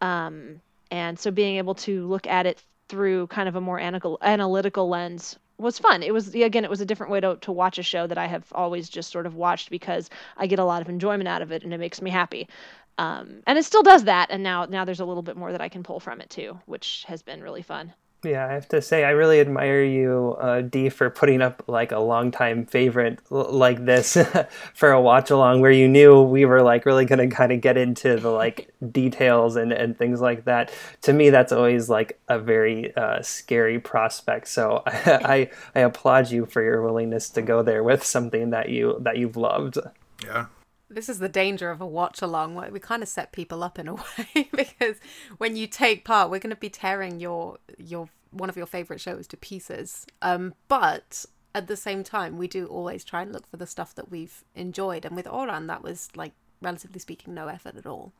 [0.00, 0.60] Um,
[0.90, 5.38] and so being able to look at it through kind of a more analytical, lens
[5.58, 6.02] was fun.
[6.04, 8.26] It was again, it was a different way to to watch a show that I
[8.28, 11.50] have always just sort of watched because I get a lot of enjoyment out of
[11.52, 12.48] it and it makes me happy.
[12.96, 14.28] Um, and it still does that.
[14.30, 16.60] And now now there's a little bit more that I can pull from it too,
[16.66, 17.92] which has been really fun.
[18.22, 21.90] Yeah, I have to say, I really admire you, uh, Dee, for putting up like
[21.90, 24.18] a longtime favorite l- like this
[24.74, 27.62] for a watch along where you knew we were like really going to kind of
[27.62, 30.70] get into the like details and, and things like that.
[31.02, 34.48] To me, that's always like a very uh, scary prospect.
[34.48, 34.90] So I,
[35.24, 39.16] I, I applaud you for your willingness to go there with something that you that
[39.16, 39.78] you've loved.
[40.22, 40.46] Yeah.
[40.92, 43.88] This is the danger of a watch along we kind of set people up in
[43.88, 44.96] a way because
[45.38, 49.00] when you take part, we're going to be tearing your your one of your favorite
[49.00, 50.06] shows to pieces.
[50.22, 51.24] Um, but
[51.54, 54.44] at the same time, we do always try and look for the stuff that we've
[54.54, 55.04] enjoyed.
[55.04, 56.32] And with Ouran, that was like
[56.62, 58.12] relatively speaking, no effort at all.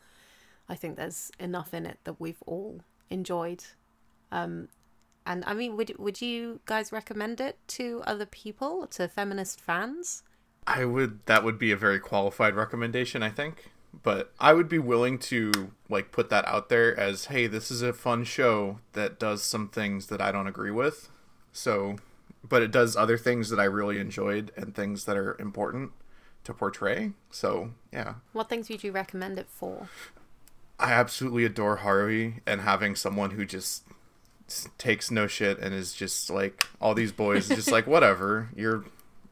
[0.69, 3.65] I think there's enough in it that we've all enjoyed.
[4.33, 4.69] Um,
[5.27, 10.23] and I mean, would would you guys recommend it to other people, to feminist fans?
[10.67, 13.71] I would that would be a very qualified recommendation, I think.
[14.03, 17.83] But I would be willing to like put that out there as, hey, this is
[17.83, 21.09] a fun show that does some things that I don't agree with.
[21.53, 21.97] So,
[22.49, 25.91] but it does other things that I really enjoyed and things that are important
[26.45, 27.13] to portray.
[27.31, 28.15] So, yeah.
[28.33, 29.89] What things would you recommend it for?
[30.79, 33.85] I absolutely adore Harvey and having someone who just
[34.79, 38.85] takes no shit and is just like all these boys just like whatever you're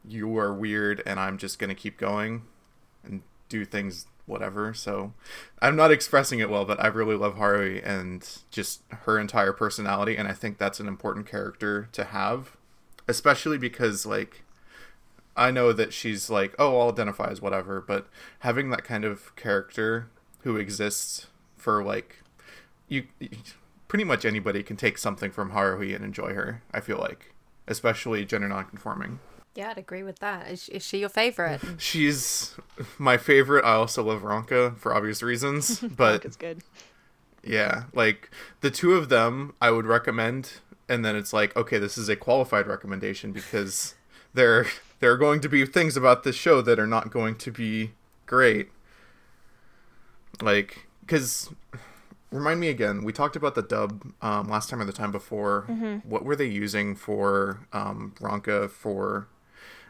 [0.07, 2.43] you are weird and I'm just going to keep going
[3.03, 4.73] and do things whatever.
[4.73, 5.13] So
[5.61, 10.15] I'm not expressing it well, but I really love Haruhi and just her entire personality
[10.15, 12.55] and I think that's an important character to have,
[13.07, 14.43] especially because like
[15.35, 18.07] I know that she's like, oh, I'll identify as whatever, but
[18.39, 20.09] having that kind of character
[20.41, 22.23] who exists for like
[22.87, 23.05] you,
[23.87, 27.33] pretty much anybody can take something from Haruhi and enjoy her, I feel like,
[27.67, 29.19] especially gender nonconforming.
[29.55, 30.49] Yeah, I'd agree with that.
[30.49, 31.61] Is, is she your favorite?
[31.77, 32.55] She's
[32.97, 33.65] my favorite.
[33.65, 36.61] I also love Ranka for obvious reasons, but it's good.
[37.43, 38.29] Yeah, like
[38.61, 40.53] the two of them, I would recommend,
[40.87, 43.95] and then it's like, okay, this is a qualified recommendation because
[44.33, 44.65] there
[44.99, 47.91] there are going to be things about this show that are not going to be
[48.25, 48.69] great.
[50.41, 51.49] Like, because
[52.31, 55.65] remind me again, we talked about the dub um, last time or the time before.
[55.67, 56.09] Mm-hmm.
[56.09, 59.27] What were they using for um, Ranka for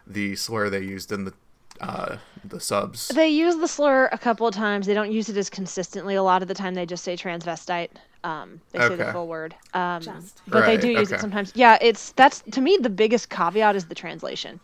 [0.10, 1.34] the slur they used in the
[1.80, 3.08] uh, the subs.
[3.10, 4.86] They use the slur a couple of times.
[4.86, 6.16] They don't use it as consistently.
[6.16, 7.90] A lot of the time, they just say transvestite.
[8.24, 9.56] Um, they say the full word.
[9.74, 10.42] Um, Just.
[10.48, 11.54] but they do use it sometimes.
[11.56, 14.60] Yeah, it's that's to me the biggest caveat is the translation.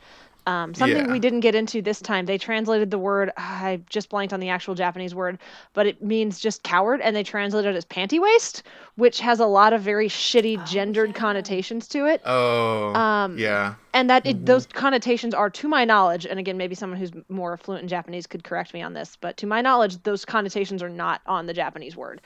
[0.48, 1.12] Um, something Yeah.
[1.12, 2.26] we didn't get into this time.
[2.26, 3.32] They translated the word.
[3.38, 5.40] I just blanked on the actual Japanese word,
[5.74, 8.62] but it means just coward, and they translated it as panty waist,
[8.96, 12.22] which has a lot of very shitty gendered connotations to it.
[12.26, 13.76] Oh, Um, yeah.
[13.94, 17.56] and that it, those connotations are to my knowledge and again maybe someone who's more
[17.58, 20.90] fluent in japanese could correct me on this but to my knowledge those connotations are
[20.90, 22.22] not on the japanese word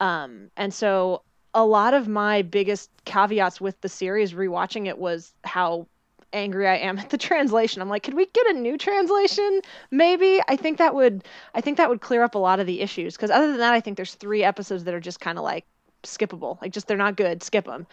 [0.00, 1.22] um, and so
[1.54, 5.86] a lot of my biggest caveats with the series rewatching it was how
[6.34, 9.60] angry i am at the translation i'm like could we get a new translation
[9.90, 11.24] maybe i think that would
[11.54, 13.72] i think that would clear up a lot of the issues because other than that
[13.72, 15.64] i think there's three episodes that are just kind of like
[16.02, 17.86] skippable like just they're not good skip them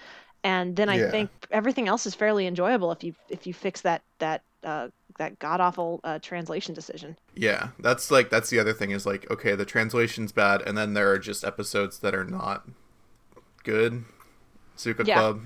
[0.43, 1.11] and then I Yeah.
[1.11, 4.87] think everything else is fairly enjoyable if you if you fix that that uh,
[5.17, 7.15] that god awful uh, translation decision.
[7.35, 10.93] Yeah, that's like that's the other thing is like okay, the translation's bad, and then
[10.93, 12.67] there are just episodes that are not
[13.63, 14.03] good.
[14.77, 15.13] Zuka Yeah.
[15.15, 15.41] Club.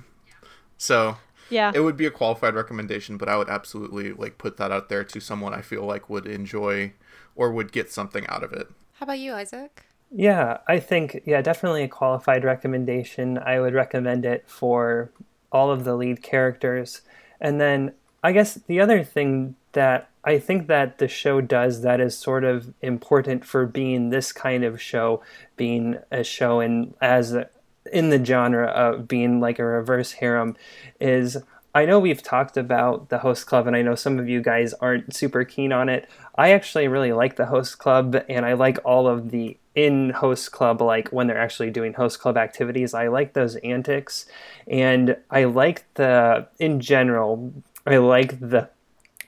[0.78, 1.18] So
[1.50, 4.90] Yeah, it would be a qualified recommendation, but I would absolutely like put that out
[4.90, 6.94] there to someone I feel like would enjoy
[7.36, 8.68] or would get something out of it.
[8.94, 9.86] How about you, Isaac?
[10.12, 13.38] Yeah, I think yeah, definitely a qualified recommendation.
[13.38, 15.12] I would recommend it for
[15.52, 17.02] all of the lead characters.
[17.42, 17.94] And then
[18.24, 22.44] I guess the other thing that I think that the show does that is sort
[22.44, 25.22] of important for being this kind of show,
[25.56, 27.50] being a show in as a,
[27.92, 30.56] in the genre of being like a reverse harem
[31.00, 31.38] is
[31.76, 34.74] I know we've talked about the host club and I know some of you guys
[34.76, 36.10] aren't super keen on it.
[36.36, 40.54] I actually really like the host club and I like all of the in host
[40.54, 42.94] club like when they're actually doing host club activities.
[42.94, 44.26] I like those antics
[44.68, 47.54] and I like the in general
[47.86, 48.70] I like the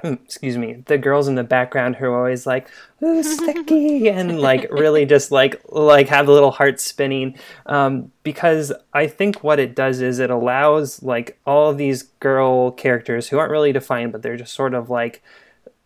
[0.03, 2.69] excuse me, the girls in the background who are always like,
[3.03, 7.35] "Ooh, sticky," and like really just like like have the little heart spinning.
[7.65, 13.29] Um, because I think what it does is it allows like all these girl characters
[13.29, 15.23] who aren't really defined, but they're just sort of like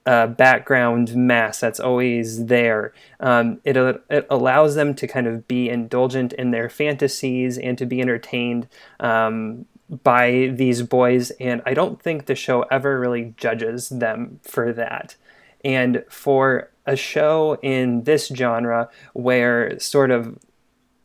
[0.05, 2.93] uh, background mass that's always there.
[3.20, 7.86] Um, it, it allows them to kind of be indulgent in their fantasies and to
[7.86, 8.68] be entertained
[8.99, 9.66] um,
[10.04, 11.32] by these boys.
[11.32, 15.16] And I don't think the show ever really judges them for that.
[15.64, 20.39] And for a show in this genre where sort of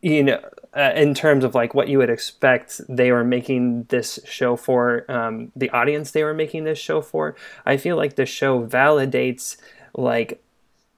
[0.03, 0.41] you know,
[0.77, 5.11] uh, in terms of like what you would expect, they were making this show for
[5.11, 7.35] um, the audience they were making this show for.
[7.65, 9.57] I feel like the show validates
[9.95, 10.43] like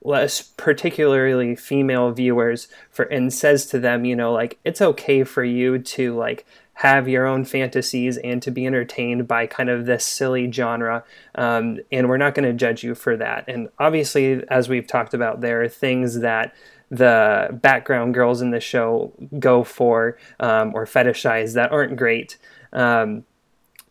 [0.02, 5.42] less particularly female viewers for and says to them you know like it's okay for
[5.42, 6.46] you to like
[6.78, 11.02] have your own fantasies and to be entertained by kind of this silly genre
[11.34, 13.44] um, and we're not going to judge you for that.
[13.48, 16.54] And obviously as we've talked about there are things that
[16.88, 22.38] the background girls in the show go for um, or fetishize that aren't great.
[22.72, 23.24] Um,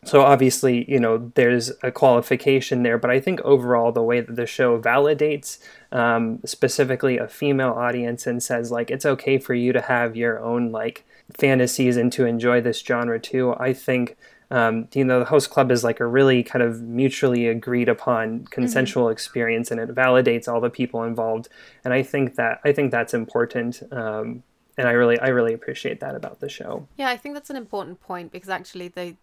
[0.06, 4.38] so obviously, you know, there's a qualification there, but I think overall the way that
[4.38, 5.60] the show validates
[5.92, 10.40] um, specifically a female audience and says like it's okay for you to have your
[10.40, 11.04] own like
[11.36, 13.56] fantasies and to enjoy this genre too.
[13.58, 14.18] I think
[14.50, 18.46] um, you know the host club is like a really kind of mutually agreed upon
[18.46, 19.14] consensual mm-hmm.
[19.14, 21.50] experience, and it validates all the people involved.
[21.84, 23.84] And I think that I think that's important.
[23.92, 24.44] Um,
[24.78, 26.88] and I really I really appreciate that about the show.
[26.98, 29.18] Yeah, I think that's an important point because actually they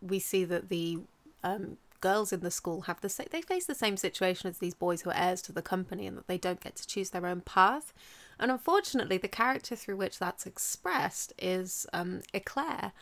[0.00, 0.98] we see that the
[1.42, 4.74] um, girls in the school have the same, they face the same situation as these
[4.74, 7.26] boys who are heirs to the company and that they don't get to choose their
[7.26, 7.92] own path.
[8.38, 12.92] And unfortunately, the character through which that's expressed is um, Eclair.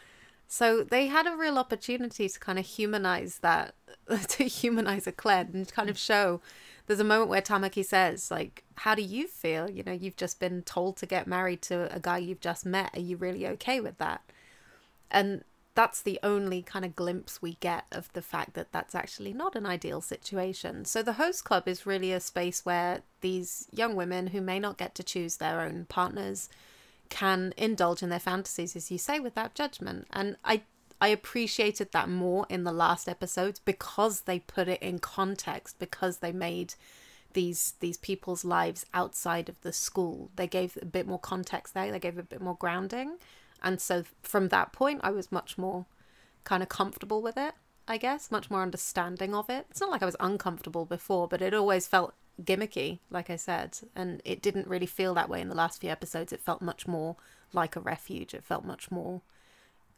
[0.46, 3.74] So they had a real opportunity to kind of humanize that,
[4.28, 6.40] to humanize Eclair and kind of show.
[6.86, 9.70] There's a moment where Tamaki says, like, how do you feel?
[9.70, 12.90] You know, you've just been told to get married to a guy you've just met.
[12.94, 14.20] Are you really okay with that?
[15.10, 15.44] And
[15.74, 19.56] that's the only kind of glimpse we get of the fact that that's actually not
[19.56, 20.84] an ideal situation.
[20.84, 24.78] So the host club is really a space where these young women who may not
[24.78, 26.48] get to choose their own partners
[27.08, 30.06] can indulge in their fantasies as you say without judgment.
[30.12, 30.62] And I
[31.00, 36.18] I appreciated that more in the last episodes because they put it in context because
[36.18, 36.74] they made
[37.32, 40.30] these these people's lives outside of the school.
[40.36, 41.90] They gave a bit more context there.
[41.90, 43.18] They gave a bit more grounding.
[43.64, 45.86] And so from that point, I was much more
[46.44, 47.54] kind of comfortable with it,
[47.88, 49.66] I guess, much more understanding of it.
[49.70, 53.78] It's not like I was uncomfortable before, but it always felt gimmicky, like I said.
[53.96, 56.32] And it didn't really feel that way in the last few episodes.
[56.32, 57.16] It felt much more
[57.52, 58.34] like a refuge.
[58.34, 59.22] It felt much more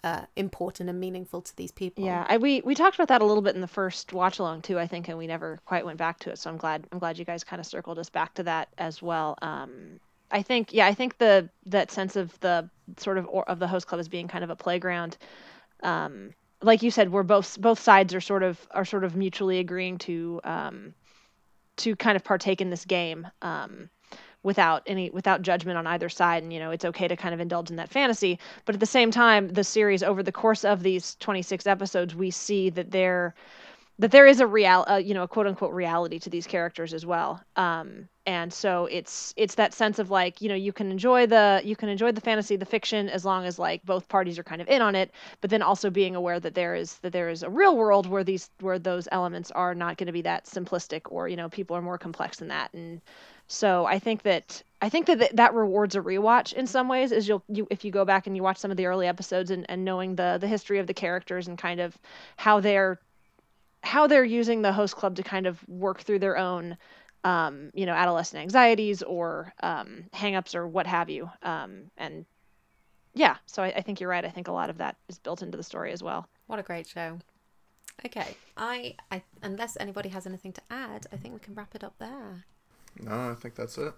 [0.05, 2.05] uh, important and meaningful to these people.
[2.05, 4.63] Yeah, I, we we talked about that a little bit in the first watch along
[4.63, 6.39] too, I think, and we never quite went back to it.
[6.39, 9.03] So I'm glad I'm glad you guys kind of circled us back to that as
[9.03, 9.37] well.
[9.43, 9.99] Um,
[10.31, 13.69] I think yeah, I think the that sense of the sort of or, of the
[13.69, 15.17] host club as being kind of a playground.
[15.83, 19.59] Um, like you said, we're both both sides are sort of are sort of mutually
[19.59, 20.95] agreeing to um,
[21.77, 23.91] to kind of partake in this game um,
[24.43, 27.41] without any without judgment on either side, and you know it's okay to kind of
[27.41, 28.39] indulge in that fantasy.
[28.65, 32.31] But at the same time, the series over the course of these 26 episodes, we
[32.31, 33.35] see that they're
[33.99, 36.93] that there is a real, uh, you know, a quote unquote reality to these characters
[36.93, 37.43] as well.
[37.57, 41.63] Um, and so it's it's that sense of like, you know, you can enjoy the
[41.65, 44.61] you can enjoy the fantasy, the fiction, as long as like both parties are kind
[44.61, 45.13] of in on it.
[45.41, 48.25] But then also being aware that there is that there is a real world where
[48.25, 51.77] these where those elements are not going to be that simplistic, or you know, people
[51.77, 52.75] are more complex than that.
[52.75, 53.01] And
[53.47, 57.13] so I think that I think that that rewards a rewatch in some ways.
[57.13, 59.51] Is you'll you if you go back and you watch some of the early episodes
[59.51, 61.97] and, and knowing the the history of the characters and kind of
[62.37, 62.99] how they're
[63.87, 66.77] how they're using the host club to kind of work through their own
[67.25, 71.31] um, you know adolescent anxieties or um, hangups or what have you.
[71.43, 72.27] Um, and
[73.15, 74.25] yeah so I, I, think you're right.
[74.25, 76.29] I think a lot of that is built into the story as well.
[76.47, 77.19] What a great show.
[78.05, 81.83] Okay I, I unless anybody has anything to add i think we can wrap it
[81.83, 82.45] up there.
[83.01, 83.95] No i think that's it.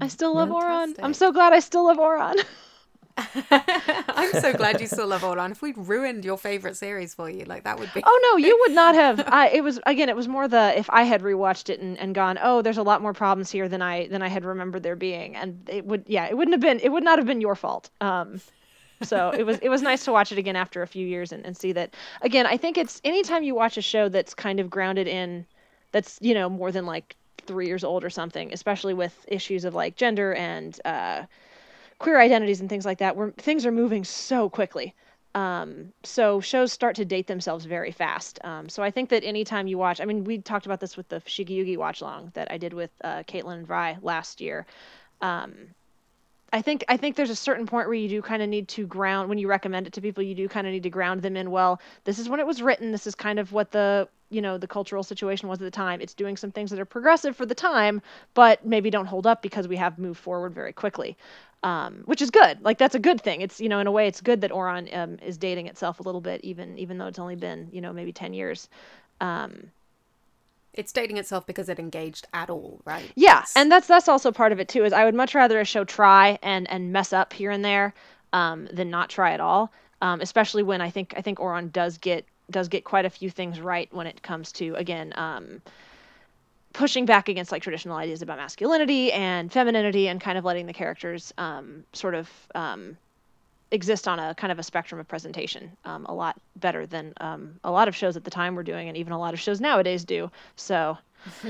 [0.00, 0.98] I still love Fantastic.
[0.98, 2.36] Ouran i'm so glad i still love Ouran
[3.50, 5.50] I'm so glad you still love Ouran.
[5.50, 8.02] If we'd ruined your favorite series for you, like that would be.
[8.04, 9.20] Oh no, you would not have.
[9.26, 10.08] I, it was again.
[10.08, 12.82] It was more the if I had rewatched it and, and gone, oh, there's a
[12.82, 16.04] lot more problems here than I than I had remembered there being, and it would
[16.06, 16.80] yeah, it wouldn't have been.
[16.80, 17.90] It would not have been your fault.
[18.00, 18.40] Um,
[19.02, 21.44] so it was it was nice to watch it again after a few years and,
[21.44, 22.46] and see that again.
[22.46, 25.46] I think it's anytime you watch a show that's kind of grounded in,
[25.92, 29.74] that's you know more than like three years old or something, especially with issues of
[29.74, 30.80] like gender and.
[30.84, 31.24] Uh,
[32.00, 34.94] queer identities and things like that, where things are moving so quickly.
[35.36, 38.40] Um, so shows start to date themselves very fast.
[38.42, 41.08] Um, so I think that anytime you watch, I mean, we talked about this with
[41.08, 44.66] the Fushigi Yugi watch long that I did with uh, Caitlin and Vrai last year.
[45.20, 45.52] Um,
[46.52, 48.84] I think I think there's a certain point where you do kind of need to
[48.86, 50.24] ground when you recommend it to people.
[50.24, 51.52] You do kind of need to ground them in.
[51.52, 52.90] Well, this is when it was written.
[52.90, 56.00] This is kind of what the you know the cultural situation was at the time.
[56.00, 58.02] It's doing some things that are progressive for the time,
[58.34, 61.16] but maybe don't hold up because we have moved forward very quickly
[61.62, 62.62] um, which is good.
[62.62, 63.40] Like that's a good thing.
[63.42, 66.02] It's you know in a way it's good that Ouran um, is dating itself a
[66.02, 68.68] little bit, even even though it's only been you know maybe ten years.
[69.20, 69.70] Um,
[70.72, 73.10] It's dating itself because it engaged at all, right?
[73.16, 74.84] Yeah, It's- and that's that's also part of it too.
[74.84, 77.92] Is I would much rather a show try and and mess up here and there
[78.32, 79.70] um, than not try at all.
[80.02, 83.30] Um, especially when I think I think Ouran does get does get quite a few
[83.30, 85.60] things right when it comes to again um,
[86.72, 90.72] pushing back against like traditional ideas about masculinity and femininity and kind of letting the
[90.72, 92.96] characters um, sort of um,
[93.70, 97.58] exist on a kind of a spectrum of presentation um, a lot better than um,
[97.64, 99.60] a lot of shows at the time were doing and even a lot of shows
[99.60, 100.30] nowadays do.
[100.56, 100.96] So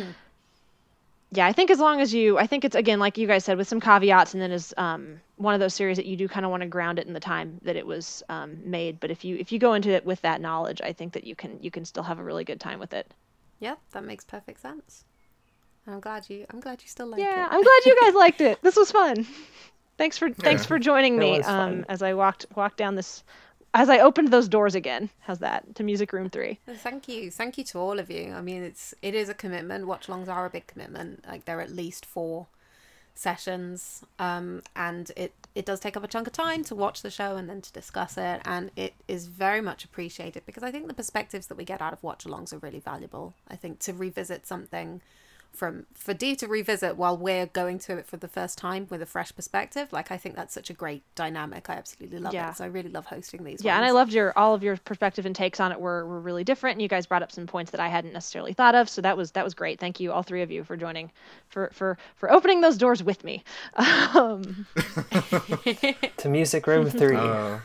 [1.33, 3.57] yeah, I think as long as you, I think it's again like you guys said
[3.57, 6.45] with some caveats, and then is um, one of those series that you do kind
[6.45, 8.99] of want to ground it in the time that it was um, made.
[8.99, 11.37] But if you if you go into it with that knowledge, I think that you
[11.37, 13.13] can you can still have a really good time with it.
[13.61, 15.05] yeah, that makes perfect sense.
[15.87, 16.47] I'm glad you.
[16.51, 17.37] I'm glad you still like Yeah, it.
[17.37, 18.61] Yeah, I'm glad you guys liked it.
[18.63, 19.27] This was fun.
[19.99, 23.23] Thanks for thanks for joining me um, as I walked walked down this
[23.75, 25.11] as I opened those doors again.
[25.21, 26.59] How's that to Music Room Three?
[26.67, 28.33] Thank you, thank you to all of you.
[28.33, 29.87] I mean, it's it is a commitment.
[29.87, 31.27] Watch alongs are a big commitment.
[31.29, 32.47] Like they're at least four
[33.15, 37.11] sessions, um, and it it does take up a chunk of time to watch the
[37.11, 40.89] show and then to discuss it, and it is very much appreciated because I think
[40.89, 43.35] the perspectives that we get out of watch alongs are really valuable.
[43.49, 45.03] I think to revisit something
[45.53, 49.03] from for Dee to revisit while we're going to it for the first time with
[49.03, 51.69] a fresh perspective, like I think that's such a great dynamic.
[51.69, 52.51] I absolutely love Yeah.
[52.51, 52.57] it.
[52.57, 53.63] So I really love hosting these.
[53.65, 56.21] Yeah, and I loved your all of your perspective and takes on it were, were
[56.21, 58.89] really different, and you guys brought up some points that I hadn't necessarily thought of.
[58.89, 59.81] So that was that was great.
[59.81, 61.11] Thank you all three of you for joining,
[61.49, 63.43] for for for opening those doors with me.
[63.77, 64.67] Um,
[66.19, 67.17] To Music Room 3.
[67.17, 67.59] Uh,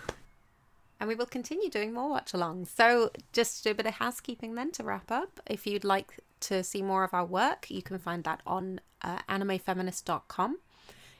[1.00, 2.68] And we will continue doing more watch alongs.
[2.70, 5.42] So, just to do a bit of housekeeping then to wrap up.
[5.46, 9.20] If you'd like to see more of our work, you can find that on uh,
[9.30, 10.60] animefeminist.com.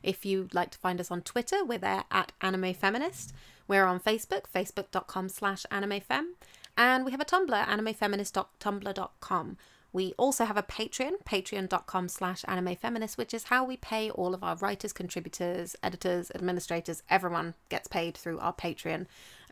[0.04, 3.32] If you'd like to find us on Twitter, we're there at animefeminist.
[3.68, 6.34] We're on Facebook, facebook.com slash animefem.
[6.78, 9.58] And we have a Tumblr, animefeminist.tumblr.com.
[9.96, 14.44] We also have a Patreon, patreon.com slash animefeminist, which is how we pay all of
[14.44, 17.02] our writers, contributors, editors, administrators.
[17.10, 19.06] Everyone gets paid through our Patreon.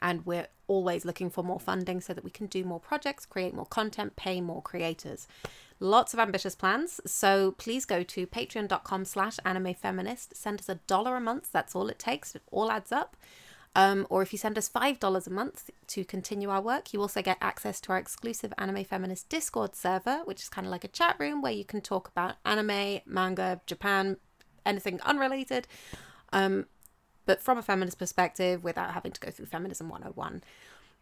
[0.04, 3.54] And we're always looking for more funding so that we can do more projects, create
[3.56, 5.28] more content, pay more creators.
[5.80, 7.02] Lots of ambitious plans.
[7.06, 10.36] So please go to patreon.com slash animefeminist.
[10.36, 11.52] Send us a dollar a month.
[11.52, 12.36] That's all it takes.
[12.36, 13.18] It all adds up.
[13.76, 17.22] Um, or if you send us $5 a month to continue our work, you also
[17.24, 20.90] get access to our exclusive Anime Feminist Discord server, which is kind of like a
[20.90, 24.18] chat room where you can talk about anime, manga, Japan,
[24.64, 25.68] anything unrelated,
[26.32, 26.68] um,
[27.26, 30.44] but from a feminist perspective without having to go through Feminism 101.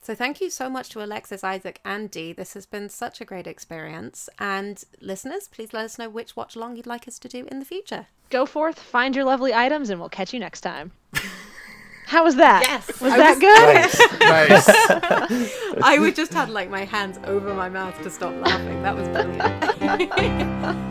[0.04, 2.34] So thank you so much to Alexis, Isaac, and Dee.
[2.34, 4.30] This has been such a great experience.
[4.40, 7.60] And listeners, please let us know which watch along you'd like us to do in
[7.60, 8.08] the future.
[8.32, 10.92] go forth, find your lovely items, and we'll catch you next time.
[12.08, 12.64] How was that?
[12.68, 15.40] Yes, was I that was- good?
[15.40, 15.82] nice.
[15.84, 18.82] I would just had like my hands over my mouth to stop laughing.
[18.82, 20.88] That was brilliant.